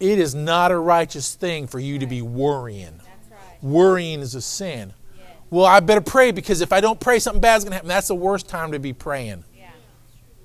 [0.00, 2.98] It is not a righteous thing for you to be worrying.
[2.98, 3.62] That's right.
[3.62, 4.92] Worrying is a sin.
[5.16, 5.24] Yeah.
[5.50, 7.88] Well, I better pray because if I don't pray, something bad's going to happen.
[7.88, 9.44] That's the worst time to be praying.
[9.56, 9.70] Yeah.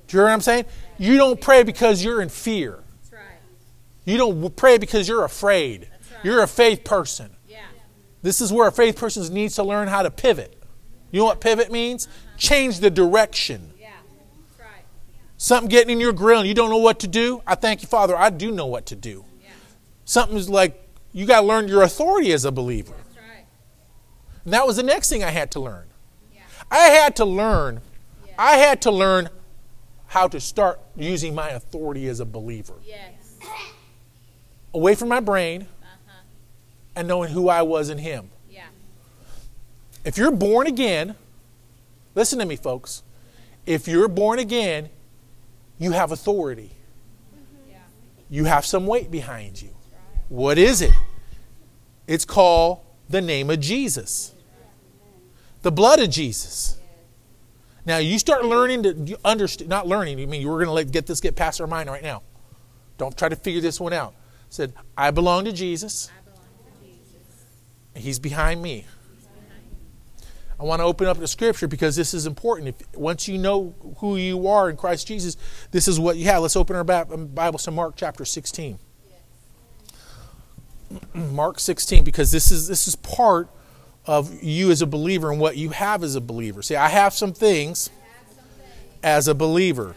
[0.07, 0.65] Do you hear what I'm saying?
[0.97, 2.79] You don't pray because you're in fear.
[3.01, 3.39] That's right.
[4.05, 5.81] You don't pray because you're afraid.
[5.81, 6.25] right.
[6.25, 7.35] You're a faith person.
[7.47, 7.59] Yeah.
[8.21, 10.59] This is where a faith person needs to learn how to pivot.
[11.11, 12.07] You know what pivot means?
[12.07, 12.37] Uh-huh.
[12.37, 13.71] Change the direction.
[13.79, 13.91] Yeah.
[14.49, 14.85] That's right.
[15.37, 17.43] Something getting in your grill and you don't know what to do.
[17.45, 18.15] I thank you, Father.
[18.15, 19.25] I do know what to do.
[20.05, 20.79] Something's like
[21.13, 22.93] you got to learn your authority as a believer.
[23.15, 23.45] Right.
[24.45, 25.85] And that was the next thing I had to learn.
[26.33, 26.41] Yeah.
[26.71, 27.81] I had to learn.
[28.37, 29.29] I had to learn
[30.07, 32.73] how to start using my authority as a believer.
[32.85, 33.37] Yes.
[34.73, 36.11] Away from my brain Uh-huh.
[36.95, 38.29] and knowing who I was in Him.
[38.49, 38.65] Yeah.
[40.03, 41.15] If you're born again,
[42.15, 43.03] listen to me, folks.
[43.65, 44.89] If you're born again,
[45.79, 46.71] you have authority.
[47.69, 47.77] Yeah.
[48.29, 49.69] You have some weight behind you.
[50.33, 50.93] What is it?
[52.07, 54.33] It's called the name of Jesus,
[55.61, 56.75] the blood of Jesus.
[57.85, 60.19] Now you start learning to understand, not learning.
[60.19, 62.23] I mean, were going to let get this get past our mind right now.
[62.97, 64.15] Don't try to figure this one out.
[64.49, 66.09] Said, I belong to Jesus.
[66.09, 66.47] I belong
[66.81, 68.03] to Jesus.
[68.03, 68.87] He's behind me.
[70.59, 72.69] I want to open up the scripture because this is important.
[72.69, 75.37] If once you know who you are in Christ Jesus,
[75.69, 76.41] this is what you have.
[76.41, 78.79] Let's open our Bible to Mark chapter 16.
[81.13, 83.47] Mark 16 because this is this is part
[84.05, 86.61] of you as a believer and what you have as a believer.
[86.61, 87.89] See, I have some things
[89.01, 89.95] as a believer.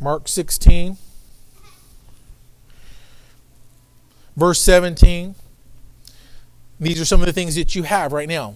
[0.00, 0.96] Mark 16
[4.34, 5.34] verse 17
[6.78, 8.54] these are some of the things that you have right now.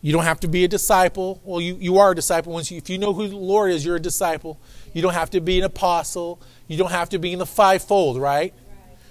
[0.00, 1.42] You don't have to be a disciple.
[1.44, 2.54] Well you, you are a disciple.
[2.54, 4.58] Once you, if you know who the lord is you're a disciple
[4.92, 8.20] you don't have to be an apostle you don't have to be in the fivefold
[8.20, 8.54] right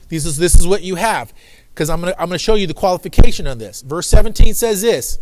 [0.10, 1.34] this is this is what you have
[1.74, 4.82] because i'm going to i'm to show you the qualification on this verse 17 says
[4.82, 5.20] this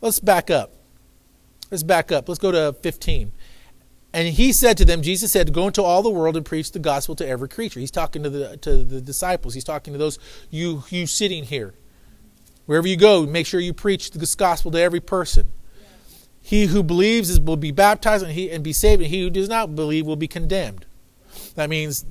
[0.00, 0.72] let's back up
[1.70, 3.32] let's back up let's go to 15
[4.12, 6.78] and he said to them, Jesus said, Go into all the world and preach the
[6.78, 7.78] gospel to every creature.
[7.78, 9.54] He's talking to the, to the disciples.
[9.54, 10.18] He's talking to those
[10.50, 11.74] you, you sitting here.
[12.66, 15.52] Wherever you go, make sure you preach this gospel to every person.
[16.50, 19.48] He who believes will be baptized and, he, and be saved, and he who does
[19.48, 20.84] not believe will be condemned.
[21.54, 22.04] That means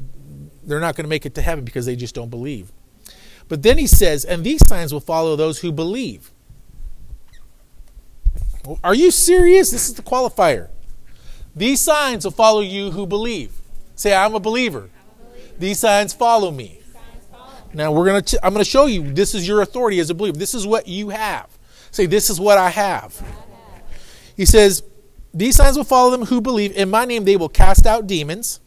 [0.63, 2.71] they're not going to make it to heaven because they just don't believe.
[3.49, 6.31] But then he says, and these signs will follow those who believe.
[8.81, 9.71] Are you serious?
[9.71, 10.69] This is the qualifier.
[11.53, 13.51] These signs will follow you who believe.
[13.95, 14.89] Say, I'm a believer.
[15.57, 16.79] These signs follow me.
[17.73, 18.23] Now we're gonna.
[18.41, 19.11] I'm gonna show you.
[19.11, 20.37] This is your authority as a believer.
[20.37, 21.49] This is what you have.
[21.91, 23.21] Say, this is what I have.
[24.39, 24.83] He says,
[25.33, 26.71] these signs will follow them who believe.
[26.77, 28.61] In my name, they will cast out demons.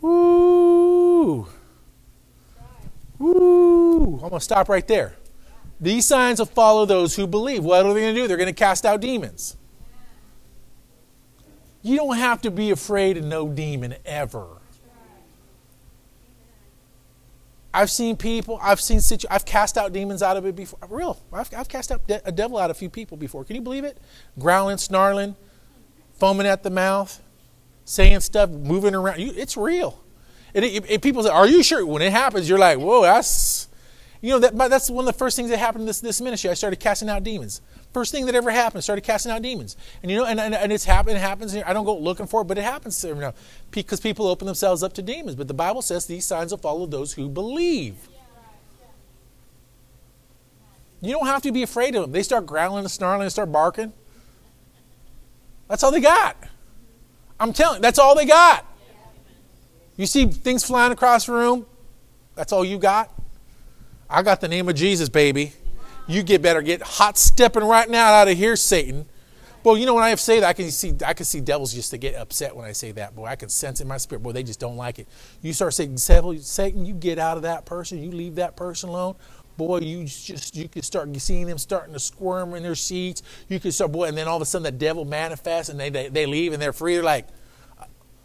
[0.00, 1.46] Woo!
[3.16, 4.14] Woo!
[4.14, 5.14] I'm gonna stop right there.
[5.80, 7.62] These signs will follow those who believe.
[7.62, 8.26] What are they going to do?
[8.26, 9.56] They're going to cast out demons.
[11.82, 14.55] You don't have to be afraid of no demon ever.
[17.76, 20.78] I've seen people, I've seen situ- I've cast out demons out of it before.
[20.88, 23.44] Real, I've, I've cast out de- a devil out of a few people before.
[23.44, 23.98] Can you believe it?
[24.38, 25.36] Growling, snarling,
[26.14, 27.22] foaming at the mouth,
[27.84, 29.20] saying stuff, moving around.
[29.20, 30.02] You, it's real.
[30.54, 33.55] And it, it, people say, "Are you sure?" When it happens, you're like, "Whoa, that's."
[34.26, 36.50] You know that that's one of the first things that happened in this, this ministry.
[36.50, 37.60] I started casting out demons.
[37.92, 39.76] First thing that ever happened, started casting out demons.
[40.02, 41.54] And you know, and, and, and it's happened, it happens.
[41.54, 43.34] I don't go looking for it, but it happens every now
[43.70, 45.36] because people open themselves up to demons.
[45.36, 47.94] But the Bible says these signs will follow those who believe.
[51.00, 52.10] You don't have to be afraid of them.
[52.10, 53.92] They start growling and snarling and start barking.
[55.68, 56.36] That's all they got.
[57.38, 58.66] I'm telling you, that's all they got.
[59.96, 61.64] You see things flying across the room,
[62.34, 63.15] that's all you got.
[64.08, 65.52] I got the name of Jesus, baby.
[66.06, 69.06] You get better get hot stepping right now out of here, Satan.
[69.64, 71.90] Well, you know when I say that, I can see I can see devils just
[71.90, 73.16] to get upset when I say that.
[73.16, 74.22] Boy, I can sense in my spirit.
[74.22, 75.08] Boy, they just don't like it.
[75.42, 78.00] You start saying, Satan, you get out of that person.
[78.00, 79.16] You leave that person alone.
[79.56, 83.24] Boy, you just you can start seeing them starting to squirm in their seats.
[83.48, 85.90] You can start, boy, and then all of a sudden the devil manifests and they
[85.90, 86.94] they, they leave and they're free.
[86.94, 87.26] They're like,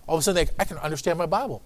[0.08, 1.64] all of a sudden they, I can understand my Bible.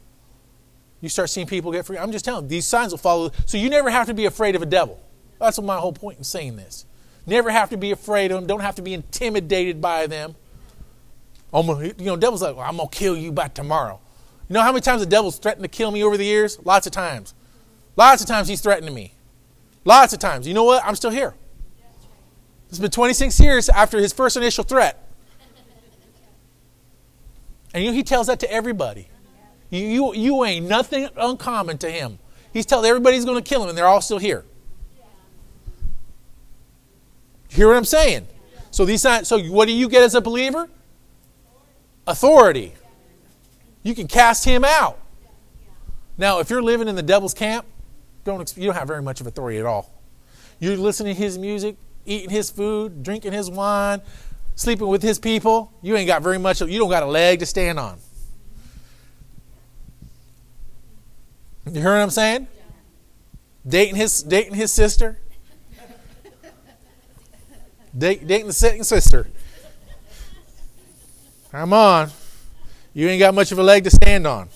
[1.06, 2.00] You start seeing people get free.
[2.00, 3.30] I'm just telling you, these signs will follow.
[3.46, 5.00] So you never have to be afraid of a devil.
[5.40, 6.88] That's my whole point in saying this.
[7.28, 8.48] Never have to be afraid of them.
[8.48, 10.34] Don't have to be intimidated by them.
[11.52, 14.00] Almost, you know, devil's like, well, I'm gonna kill you by tomorrow.
[14.50, 16.58] You know how many times the devil's threatened to kill me over the years?
[16.66, 17.36] Lots of times.
[17.96, 19.14] Lots of times he's threatened me.
[19.84, 20.48] Lots of times.
[20.48, 20.84] You know what?
[20.84, 21.36] I'm still here.
[22.70, 25.08] It's been 26 years after his first initial threat.
[27.76, 29.10] And you know, he tells that to everybody.
[29.70, 32.20] You, you, ain't nothing uncommon to him.
[32.54, 34.46] He's telling everybody he's going to kill him, and they're all still here.
[37.50, 38.28] Hear what I'm saying?
[38.72, 40.68] So these so what do you get as a believer?
[42.06, 42.74] Authority.
[43.84, 45.00] You can cast him out.
[46.18, 47.66] Now, if you're living in the devil's camp,
[48.26, 49.92] don't you don't have very much of authority at all.
[50.60, 54.02] You're listening to his music, eating his food, drinking his wine,
[54.56, 55.72] sleeping with his people.
[55.82, 56.62] You ain't got very much.
[56.62, 57.98] You don't got a leg to stand on.
[61.66, 62.48] You hear what I'm saying?
[63.68, 65.20] Dating his dating his sister.
[67.98, 69.28] Date, dating the second sister.
[71.52, 72.10] Come on.
[72.94, 74.50] You ain't got much of a leg to stand on.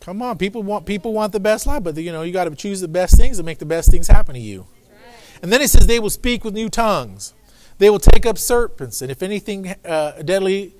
[0.00, 2.54] Come on, people want people want the best life, but you know you got to
[2.54, 4.66] choose the best things to make the best things happen to you.
[5.42, 7.32] And then it says they will speak with new tongues.
[7.78, 10.74] They will take up serpents, and if anything uh, deadly,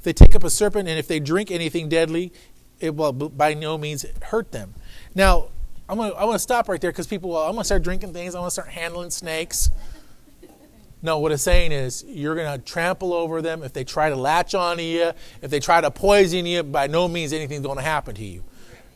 [0.00, 2.32] if they take up a serpent, and if they drink anything deadly,
[2.80, 4.74] it will by no means hurt them.
[5.14, 5.48] Now,
[5.90, 8.34] I'm want to stop right there because people, well, I'm gonna start drinking things.
[8.34, 9.68] I'm gonna start handling snakes.
[11.02, 14.54] No, what it's saying is you're gonna trample over them if they try to latch
[14.54, 15.12] onto you.
[15.42, 18.42] If they try to poison you, by no means anything's gonna happen to you.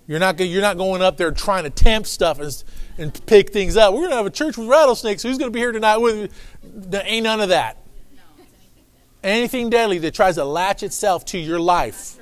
[0.06, 2.64] You're not you're not going up there trying to tempt stuff and,
[2.96, 3.92] and pick things up.
[3.92, 5.22] We're gonna have a church with rattlesnakes.
[5.22, 6.32] Who's gonna be here tonight with?
[6.62, 7.83] There ain't none of that.
[9.24, 12.18] Anything deadly that tries to latch itself to your life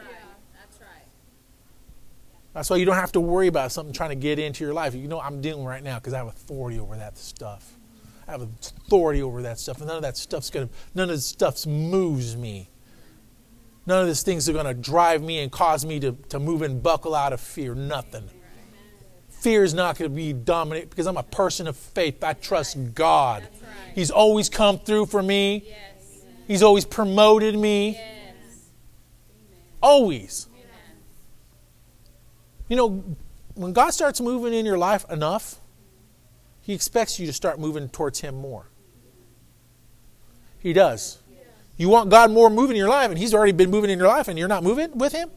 [2.54, 4.94] that's why you don't have to worry about something trying to get into your life.
[4.94, 7.78] You know I'm dealing right now because I have authority over that stuff.
[8.28, 11.26] I have authority over that stuff, and none of that stuff's gonna, none of this
[11.26, 12.68] stuff moves me.
[13.86, 16.82] None of these things are gonna drive me and cause me to, to move and
[16.82, 17.74] buckle out of fear.
[17.74, 18.28] Nothing.
[19.28, 22.22] Fear is not gonna be dominant because I'm a person of faith.
[22.22, 23.48] I trust God.
[23.94, 25.64] He's always come through for me.
[26.46, 28.00] He's always promoted me.
[29.82, 30.48] Always.
[32.68, 33.04] You know,
[33.54, 35.60] when God starts moving in your life enough,
[36.62, 38.66] He expects you to start moving towards Him more.
[40.58, 41.18] He does.
[41.76, 44.08] You want God more moving in your life, and He's already been moving in your
[44.08, 45.30] life, and you're not moving with Him.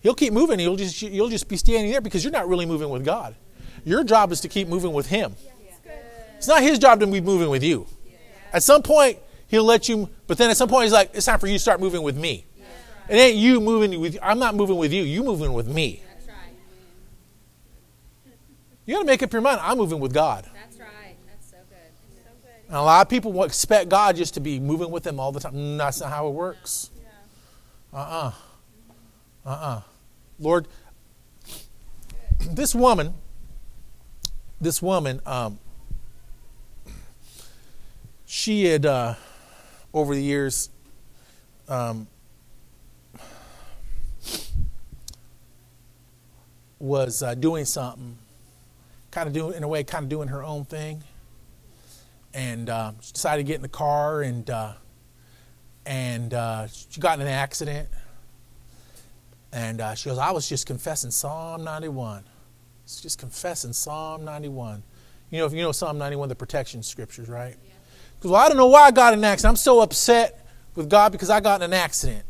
[0.00, 0.60] He'll keep moving.
[0.60, 3.34] You'll just you'll just be standing there because you're not really moving with God.
[3.84, 5.34] Your job is to keep moving with Him.
[6.36, 7.86] It's not His job to be moving with you.
[8.52, 9.18] At some point,
[9.48, 11.58] He'll let you, but then at some point, He's like, it's time for you to
[11.58, 12.44] start moving with me.
[13.08, 16.02] It ain't you moving with, I'm not moving with you, you moving with me.
[16.12, 16.52] That's right.
[18.84, 20.44] You got to make up your mind, I'm moving with God.
[20.54, 21.16] That's right.
[21.26, 21.78] That's so good.
[22.24, 22.68] So good.
[22.68, 25.32] And a lot of people will expect God just to be moving with them all
[25.32, 25.54] the time.
[25.54, 26.90] Mm, That's not how it works.
[27.94, 28.32] Uh uh-uh.
[29.46, 29.50] uh.
[29.50, 29.80] Uh
[30.38, 30.68] Lord,
[32.50, 33.14] this woman,
[34.60, 35.58] this woman, um,
[38.26, 39.14] she had, uh,
[39.98, 40.70] over the years,
[41.68, 42.06] um,
[46.78, 48.16] was uh, doing something,
[49.10, 51.02] kind of doing, in a way, kind of doing her own thing.
[52.32, 54.74] And uh, she decided to get in the car and uh,
[55.84, 57.88] and uh, she got in an accident.
[59.52, 62.22] And uh, she goes i was just confessing psalm 91
[62.84, 64.82] it's just confessing psalm 91
[65.30, 67.56] you know if you know psalm 91 the protection scriptures right?
[67.62, 67.77] Because
[68.22, 71.12] well i don't know why i got in an accident i'm so upset with god
[71.12, 72.24] because i got in an accident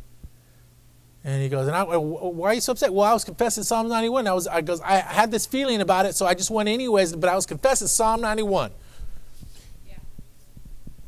[1.24, 2.94] and he goes, and I, uh, why are you so upset?
[2.94, 4.26] Well, I was confessing Psalm 91.
[4.26, 7.14] I was, I goes, I had this feeling about it, so I just went anyways.
[7.16, 8.70] But I was confessing Psalm 91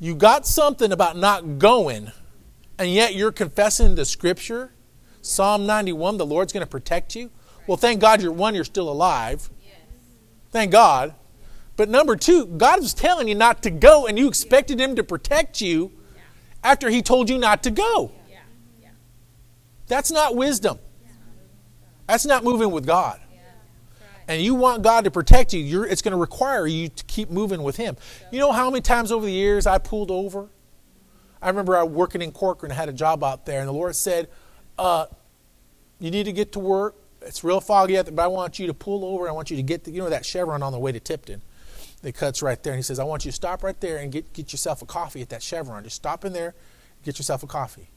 [0.00, 2.10] you got something about not going,
[2.78, 4.72] and yet you're confessing the scripture,
[5.20, 7.30] Psalm 91, the Lord's going to protect you.
[7.66, 9.50] Well, thank God you're one, you're still alive.
[10.50, 11.14] Thank God.
[11.80, 15.02] But number two, God was telling you not to go, and you expected Him to
[15.02, 15.90] protect you
[16.62, 18.12] after He told you not to go.
[18.28, 18.40] Yeah.
[18.82, 18.88] Yeah.
[19.86, 20.78] That's not wisdom.
[22.06, 23.18] That's not moving with God.
[23.32, 23.38] Yeah.
[23.38, 24.24] Right.
[24.28, 27.30] and you want God to protect you, you're, it's going to require you to keep
[27.30, 27.96] moving with Him.
[28.30, 30.50] You know how many times over the years I pulled over?
[31.40, 33.72] I remember I was working in Corcoran, I had a job out there, and the
[33.72, 34.28] Lord said,
[34.78, 35.06] uh,
[35.98, 36.96] You need to get to work.
[37.22, 39.26] It's real foggy out there, but I want you to pull over.
[39.30, 41.40] I want you to get, the, you know, that Chevron on the way to Tipton.
[42.02, 42.72] It cuts right there.
[42.72, 44.86] And He says, I want you to stop right there and get, get yourself a
[44.86, 45.84] coffee at that Chevron.
[45.84, 46.54] Just stop in there,
[47.04, 47.90] get yourself a coffee.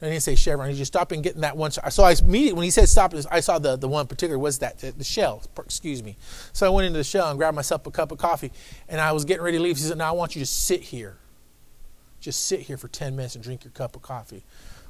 [0.00, 0.68] And he didn't say Chevron.
[0.68, 1.70] He just stopped and getting that one.
[1.70, 4.78] So I immediately, when he said stop, I saw the, the one particular was that
[4.78, 5.42] the Shell.
[5.58, 6.16] Excuse me.
[6.52, 8.52] So I went into the Shell and grabbed myself a cup of coffee,
[8.88, 9.76] and I was getting ready to leave.
[9.76, 11.16] He said, "Now I want you to sit here,
[12.20, 14.44] just sit here for ten minutes and drink your cup of coffee."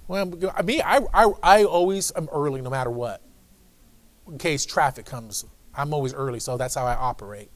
[0.09, 3.23] Well, I mean, I, I, I always am early no matter what.
[4.27, 5.45] In case traffic comes,
[5.75, 7.51] I'm always early, so that's how I operate.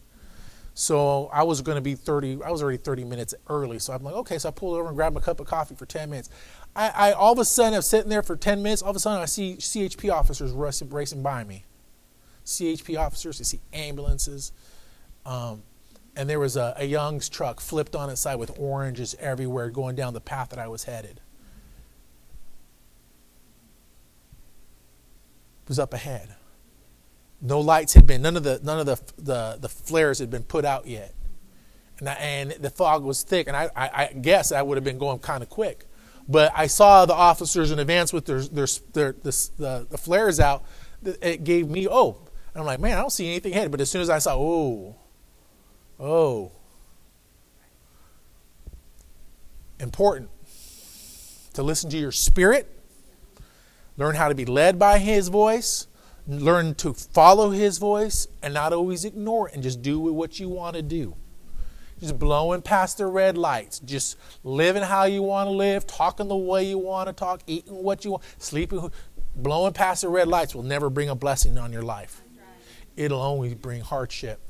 [0.78, 3.80] So I was going to be 30, I was already 30 minutes early.
[3.80, 5.86] So I'm like, okay, so I pulled over and grabbed a cup of coffee for
[5.86, 6.30] 10 minutes.
[6.76, 8.80] I, I all of a sudden, I'm sitting there for 10 minutes.
[8.80, 11.64] All of a sudden, I see CHP officers racing, racing by me.
[12.46, 14.52] CHP officers, I see ambulances.
[15.26, 15.64] Um,
[16.14, 19.96] and there was a, a Young's truck flipped on its side with oranges everywhere going
[19.96, 21.20] down the path that I was headed.
[25.64, 26.36] It was up ahead.
[27.40, 30.42] No lights had been, none of the none of the the, the flares had been
[30.42, 31.14] put out yet,
[32.00, 33.46] and I, and the fog was thick.
[33.46, 35.84] And I, I, I guess I would have been going kind of quick,
[36.28, 40.40] but I saw the officers in advance with their their, their the, the, the flares
[40.40, 40.64] out.
[41.04, 42.18] It gave me oh,
[42.54, 43.70] and I'm like man, I don't see anything ahead.
[43.70, 44.96] But as soon as I saw oh,
[46.00, 46.50] oh,
[49.78, 50.28] important
[51.52, 52.68] to listen to your spirit,
[53.96, 55.86] learn how to be led by His voice
[56.28, 60.48] learn to follow his voice and not always ignore it and just do what you
[60.48, 61.16] want to do.
[62.00, 66.36] Just blowing past the red lights, just living how you want to live, talking the
[66.36, 68.92] way you want to talk, eating what you want, sleeping,
[69.34, 72.22] blowing past the red lights will never bring a blessing on your life.
[72.96, 74.40] It'll only bring hardship.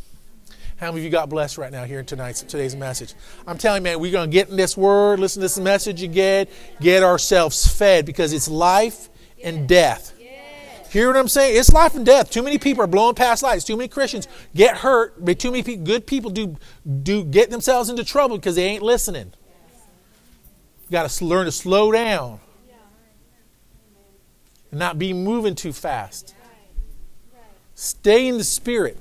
[0.76, 3.14] How many of you got blessed right now here in tonight's today's message?
[3.46, 6.46] I'm telling you, man, we're to get in this word, listen to this message again,
[6.80, 9.08] get ourselves fed because it's life
[9.42, 10.17] and death.
[10.91, 11.59] Hear what I'm saying?
[11.59, 12.30] It's life and death.
[12.30, 13.64] Too many people are blowing past lights.
[13.64, 16.57] Too many Christians get hurt, but too many people, good people do
[17.03, 19.32] do get themselves into trouble because they ain't listening.
[20.89, 22.41] You got to learn to slow down
[24.70, 26.34] and not be moving too fast.
[27.74, 28.97] Stay in the spirit.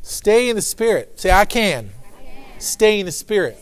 [0.00, 1.20] Stay in the spirit.
[1.20, 1.90] Say, I can.
[2.58, 3.58] Stay in the spirit.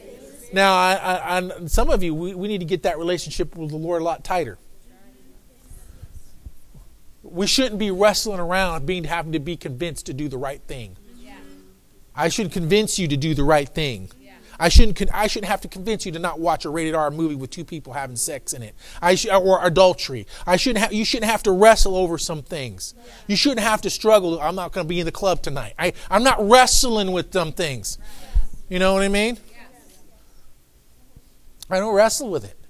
[0.52, 3.70] Now, I, I, I, some of you, we, we need to get that relationship with
[3.70, 4.58] the Lord a lot tighter
[7.32, 10.96] we shouldn't be wrestling around being having to be convinced to do the right thing.
[11.18, 11.34] Yeah.
[12.14, 14.10] I shouldn't convince you to do the right thing.
[14.20, 14.34] Yeah.
[14.58, 15.00] I shouldn't.
[15.14, 17.64] I shouldn't have to convince you to not watch a rated R movie with two
[17.64, 18.74] people having sex in it.
[19.00, 20.26] I sh- or adultery.
[20.46, 20.84] I shouldn't.
[20.84, 20.92] have.
[20.92, 22.94] you shouldn't have to wrestle over some things.
[23.26, 24.38] You shouldn't have to struggle.
[24.40, 25.74] I'm not going to be in the club tonight.
[25.78, 27.98] I, I'm not wrestling with some things.
[28.68, 29.38] You know what I mean?
[31.70, 32.61] I don't wrestle with it.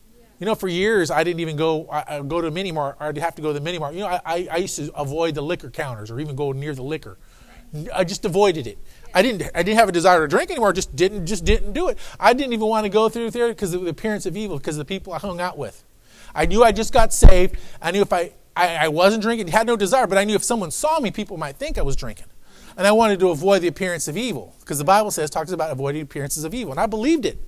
[0.43, 1.87] You know, for years I didn't even go.
[1.87, 2.97] I, I go to a mini mart.
[2.99, 3.95] I'd have to go to the mini mart.
[3.95, 6.75] You know, I, I, I used to avoid the liquor counters or even go near
[6.75, 7.17] the liquor
[7.95, 8.77] I just avoided it.
[9.15, 9.51] I didn't.
[9.55, 10.73] I didn't have a desire to drink anymore.
[10.73, 11.27] Just didn't.
[11.27, 11.99] Just didn't do it.
[12.19, 14.77] I didn't even want to go through there because of the appearance of evil, because
[14.77, 15.85] of the people I hung out with.
[16.35, 17.57] I knew I just got saved.
[17.81, 20.43] I knew if I, I, I wasn't drinking, had no desire, but I knew if
[20.43, 22.27] someone saw me, people might think I was drinking.
[22.77, 25.71] And I wanted to avoid the appearance of evil because the Bible says talks about
[25.71, 27.39] avoiding appearances of evil, and I believed it.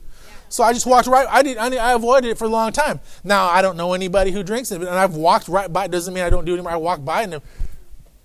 [0.49, 1.26] So I just walked right.
[1.28, 1.57] I did.
[1.57, 3.01] I, I avoided it for a long time.
[3.22, 5.86] Now I don't know anybody who drinks it, and I've walked right by.
[5.86, 6.72] It doesn't mean I don't do it anymore.
[6.72, 7.40] I walk by and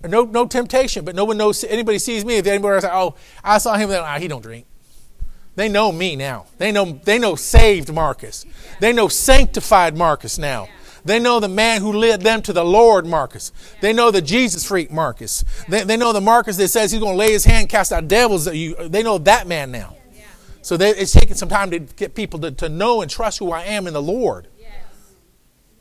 [0.02, 1.62] no no temptation, but no one knows.
[1.64, 3.90] Anybody sees me, if anybody else, oh, I saw him.
[3.92, 4.66] Ah, he don't drink.
[5.56, 6.46] They know me now.
[6.58, 8.46] They know they know saved Marcus.
[8.80, 10.68] They know sanctified Marcus now.
[11.04, 13.52] They know the man who led them to the Lord, Marcus.
[13.80, 15.44] They know the Jesus freak, Marcus.
[15.68, 18.06] They, they know the Marcus that says he's going to lay his hand, cast out
[18.08, 18.44] devils.
[18.44, 19.96] That you, They know that man now.
[20.62, 23.50] So they, it's taking some time to get people to, to know and trust who
[23.52, 24.48] I am in the Lord.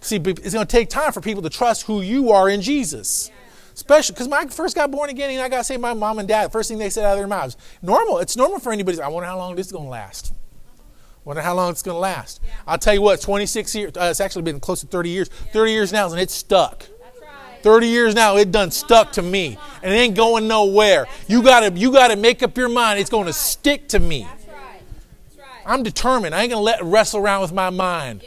[0.02, 3.32] See, it's going to take time for people to trust who you are in Jesus.
[3.74, 6.28] Especially because when I first got born again and I got saved, my mom and
[6.28, 8.20] dad, first thing they said out of their mouths, normal.
[8.20, 9.00] It's normal for anybody.
[9.02, 10.34] I wonder how long this is going to last.
[11.26, 12.42] Wonder how long it's going to last.
[12.44, 12.52] Yeah.
[12.66, 15.28] I'll tell you what, 26 years, uh, it's actually been close to 30 years.
[15.28, 16.88] 30 years now, and it's stuck.
[17.62, 19.58] 30 years now, it done stuck to me.
[19.84, 21.08] And it ain't going nowhere.
[21.28, 23.00] You gotta you gotta make up your mind.
[23.00, 24.28] It's gonna stick to me.
[25.70, 26.34] I'm determined.
[26.34, 28.24] I ain't gonna let wrestle around with my mind.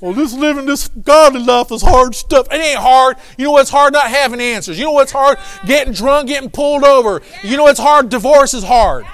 [0.00, 2.46] Well, this living this godly life is hard stuff.
[2.50, 3.16] It ain't hard.
[3.36, 3.92] You know what's hard?
[3.92, 4.78] Not having answers.
[4.78, 5.38] You know what's hard?
[5.66, 7.22] Getting drunk, getting pulled over.
[7.42, 8.08] You know what's hard?
[8.08, 9.04] Divorce is hard.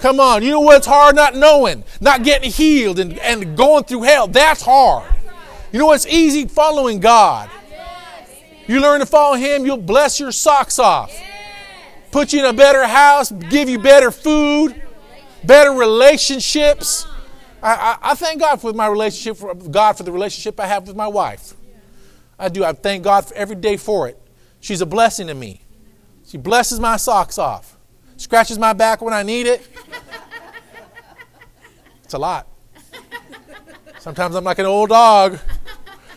[0.00, 0.42] Come on.
[0.42, 1.14] You know what's hard?
[1.14, 4.26] Not knowing, not getting healed and, and going through hell.
[4.26, 5.14] That's hard.
[5.72, 6.46] You know what's easy?
[6.46, 7.50] Following God.
[8.66, 11.14] You learn to follow Him, you'll bless your socks off.
[12.10, 14.80] Put you in a better house, give you better food,
[15.48, 17.08] better relationships.
[17.60, 20.86] I, I, I thank God for my relationship, for God for the relationship I have
[20.86, 21.54] with my wife.
[22.38, 22.64] I do.
[22.64, 24.16] I thank God for every day for it.
[24.60, 25.62] She's a blessing to me.
[26.24, 27.78] She blesses my socks off
[28.18, 29.66] scratches my back when I need it.
[32.04, 32.46] It's a lot.
[33.98, 35.38] Sometimes I'm like an old dog,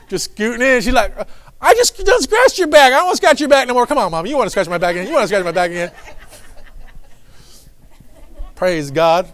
[0.07, 0.81] just scooting in.
[0.81, 1.15] She's like,
[1.59, 2.93] I just don't scratch your back.
[2.93, 3.85] I don't want to scratch your back no more.
[3.85, 4.25] Come on, mom.
[4.25, 5.07] You want to scratch my back again?
[5.07, 5.91] You want to scratch my back again?
[8.61, 9.27] Praise God.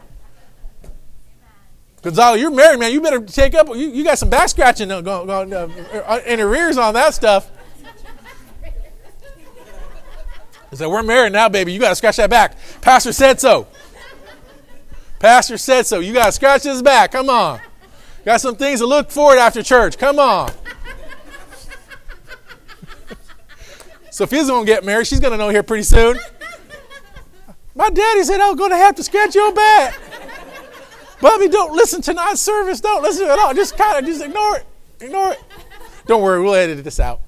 [2.02, 2.94] Gonzalo, you're married, man.
[2.94, 3.68] You better take up.
[3.68, 7.52] You, you got some back scratching going, going, uh, in arrears on that stuff.
[10.70, 11.74] He said, We're married now, baby.
[11.74, 12.56] You got to scratch that back.
[12.80, 13.68] Pastor said so.
[15.20, 16.00] Pastor said so.
[16.00, 17.12] You got to scratch his back.
[17.12, 17.60] Come on.
[18.24, 19.98] Got some things to look forward after church.
[19.98, 20.54] Come on.
[24.10, 25.06] Sophia's going to get married.
[25.06, 26.18] She's going to know here pretty soon.
[27.78, 29.96] My daddy said I'm going to have to scratch your back.
[31.22, 32.82] Bobby, don't listen to non service.
[32.82, 33.54] Don't listen to at all.
[33.54, 34.66] Just kind of just ignore it.
[35.00, 35.44] Ignore it.
[36.08, 37.22] Don't worry, we'll edit this out.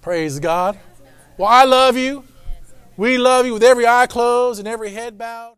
[0.00, 0.78] Praise God.
[1.38, 2.24] Well, I love you.
[2.96, 5.54] We love you with every eye closed and every head bowed.